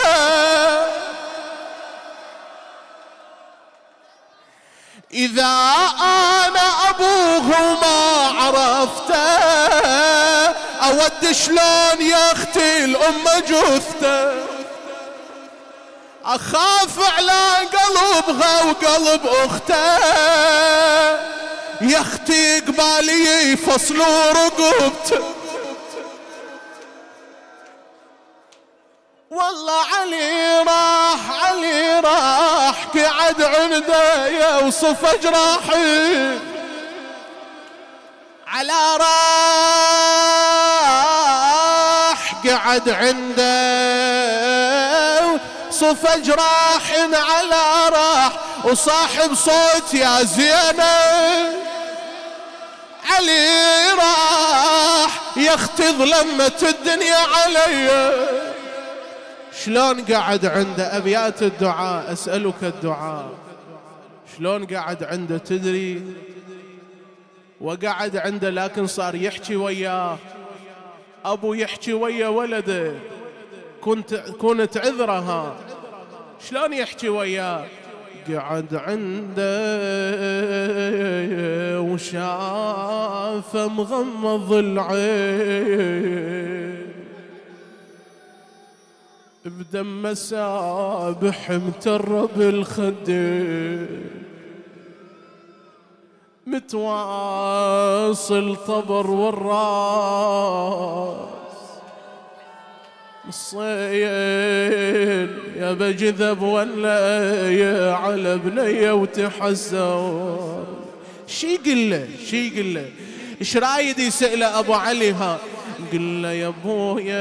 إذا 5.12 5.74
أنا 6.00 6.90
أبوه 6.90 7.48
ما 7.80 8.28
عرفته. 8.40 9.06
أود 10.86 11.32
شلون 11.32 12.00
يا 12.00 12.32
أختي 12.32 12.84
الام 12.84 13.24
جثته؟ 13.48 14.46
أخاف 16.24 17.10
على 17.16 17.68
قلبها 17.72 18.62
وقلب 18.62 19.26
أخته. 19.26 19.98
يا 21.80 22.00
أختي 22.00 22.60
قبالي 22.60 23.52
يفصلوا 23.52 24.32
رقبته 24.32 25.24
والله 29.30 29.84
علي 30.00 30.62
راح 30.62 31.44
علي 31.44 32.00
راح 32.00 32.86
قعد 32.94 33.42
عنده 33.42 34.26
يوصف 34.26 35.04
أجراحي. 35.04 36.38
على 38.46 38.96
راح 38.96 40.65
قعد 42.48 42.88
عنده 42.88 43.46
صف 45.70 46.16
جراح 46.16 46.92
على 47.12 47.88
راح 47.92 48.32
وصاحب 48.64 49.34
صوت 49.34 49.94
يا 49.94 50.22
زينب. 50.22 51.56
علي 53.10 53.92
راح 53.98 55.20
يختض 55.36 56.02
لمة 56.02 56.52
الدنيا 56.62 57.16
علي. 57.16 58.12
شلون 59.64 60.04
قعد 60.04 60.46
عنده 60.46 60.96
أبيات 60.96 61.42
الدعاء؟ 61.42 62.12
أسألك 62.12 62.62
الدعاء. 62.62 63.28
شلون 64.36 64.66
قعد 64.66 65.04
عنده 65.04 65.38
تدري؟ 65.38 66.02
وقعد 67.60 68.16
عنده 68.16 68.50
لكن 68.50 68.86
صار 68.86 69.14
يحكي 69.14 69.56
وياه. 69.56 70.18
أبو 71.32 71.54
يحكي 71.54 71.92
ويا 71.92 72.28
ولده. 72.28 72.92
كنت 73.80 74.14
كنت 74.14 74.76
عذرها. 74.76 75.56
شلون 76.48 76.72
يحكي 76.72 77.08
وياه 77.08 77.66
قعد 78.28 78.74
عنده 78.74 79.40
وشاف 81.80 83.56
مغمض 83.56 84.52
العين. 84.52 85.96
بدم 89.46 90.14
سابح 90.14 91.50
مترب 91.50 92.40
الخدين 92.40 94.25
متواصل 96.46 98.46
طبر 98.66 99.10
والراس. 99.10 101.16
الصين 103.28 103.66
يا 105.56 105.72
بجذب 105.72 106.42
ولا 106.42 107.50
يا 107.50 107.92
على 107.92 108.38
بنية 108.38 108.92
وتحزر 108.92 110.64
شي 111.26 111.54
يقول 111.54 111.90
له 111.90 112.08
شي 112.26 112.48
يقول 112.48 112.74
له 112.74 112.84
إيش 113.40 113.56
رايد 113.56 113.98
يسأله 113.98 114.58
أبو 114.58 114.74
علي 114.74 115.12
ها؟ 115.12 115.38
قل 115.92 116.22
له 116.22 116.32
يا 116.32 116.48
أبويا. 116.48 117.16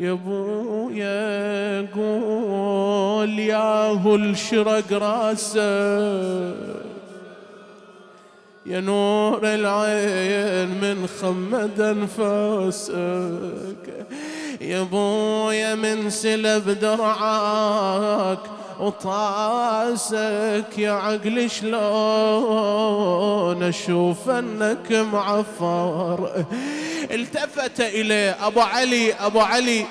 يا 0.00 0.12
ابويا 0.12 1.80
قول 1.94 3.38
ياهو 3.38 4.14
الشرق 4.14 4.92
راسه. 4.92 6.54
يا 8.66 8.80
نور 8.80 9.40
العين 9.44 10.68
من 10.68 11.06
خمد 11.20 11.80
أنفاسك. 11.80 12.94
يا 14.60 14.82
بويا 14.82 15.74
من 15.74 16.10
سلب 16.10 16.70
درعاك. 16.70 18.38
وطاسك 18.80 20.78
يا 20.78 20.90
عقل 20.90 21.50
شلون 21.50 21.82
أشوف 23.62 24.28
أنك 24.28 24.92
معفر؟ 24.92 26.44
التفت 27.10 27.80
اليه 27.80 28.46
أبو 28.46 28.60
علي 28.60 29.12
أبو 29.14 29.40
علي 29.40 29.86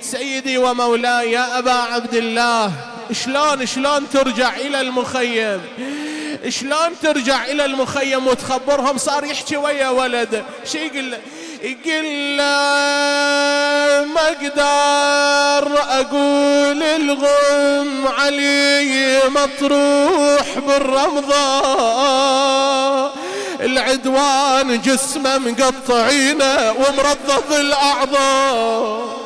سيدي 0.00 0.58
ومولاي 0.58 1.32
يا 1.32 1.58
أبا 1.58 1.72
عبد 1.72 2.14
الله 2.14 2.72
شلون 3.12 3.66
شلون 3.66 4.08
ترجع 4.08 4.56
إلى 4.56 4.80
المخيم؟ 4.80 5.60
شلون 6.48 6.90
ترجع 7.02 7.44
إلى 7.44 7.64
المخيم 7.64 8.26
وتخبرهم 8.26 8.98
صار 8.98 9.24
يحكي 9.24 9.56
ويا 9.56 9.88
ولده 9.88 10.44
شي 10.64 10.78
يقول 10.86 11.14
له 12.36 12.44
ما 14.14 14.28
أقدر 14.28 15.64
أقول 16.00 16.82
الغم 16.82 18.06
علي 18.18 19.20
مطروح 19.28 20.58
بالرمضة 20.66 21.46
العدوان 23.60 24.80
جسمه 24.82 25.38
مقطعينه 25.38 26.72
ومرضض 26.72 27.52
الأعضاء. 27.52 29.16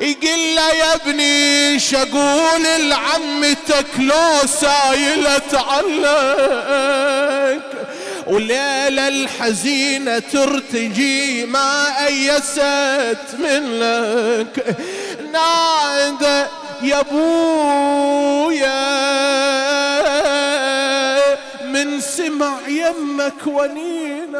يقول 0.00 0.54
له 0.56 0.72
يا 0.74 0.94
ابني 0.94 1.78
شقول 1.78 2.62
لعمتك 2.78 3.86
لو 3.98 4.46
سايلة 4.46 5.64
عليك 5.70 6.04
وليلة 8.26 9.08
الحزينة 9.08 10.18
ترتجي 10.18 11.44
ما 11.46 12.06
أيست 12.06 13.34
منك 13.38 14.76
نادى 15.32 16.46
يا 16.82 17.00
أبويا 17.00 18.84
من 21.64 22.00
سمع 22.00 22.58
يمك 22.68 23.46
ونيناك 23.46 24.34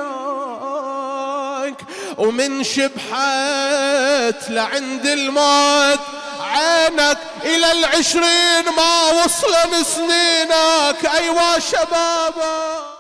ومن 2.19 2.65
شبحت 2.65 4.51
لعند 4.51 5.07
الموت 5.07 6.01
عينك 6.41 7.19
إلى 7.45 7.73
العشرين 7.73 8.65
ما 8.77 9.11
وصلن 9.11 9.85
سنينك. 9.85 11.07
أيوا 11.15 11.59
شبابك 11.59 12.94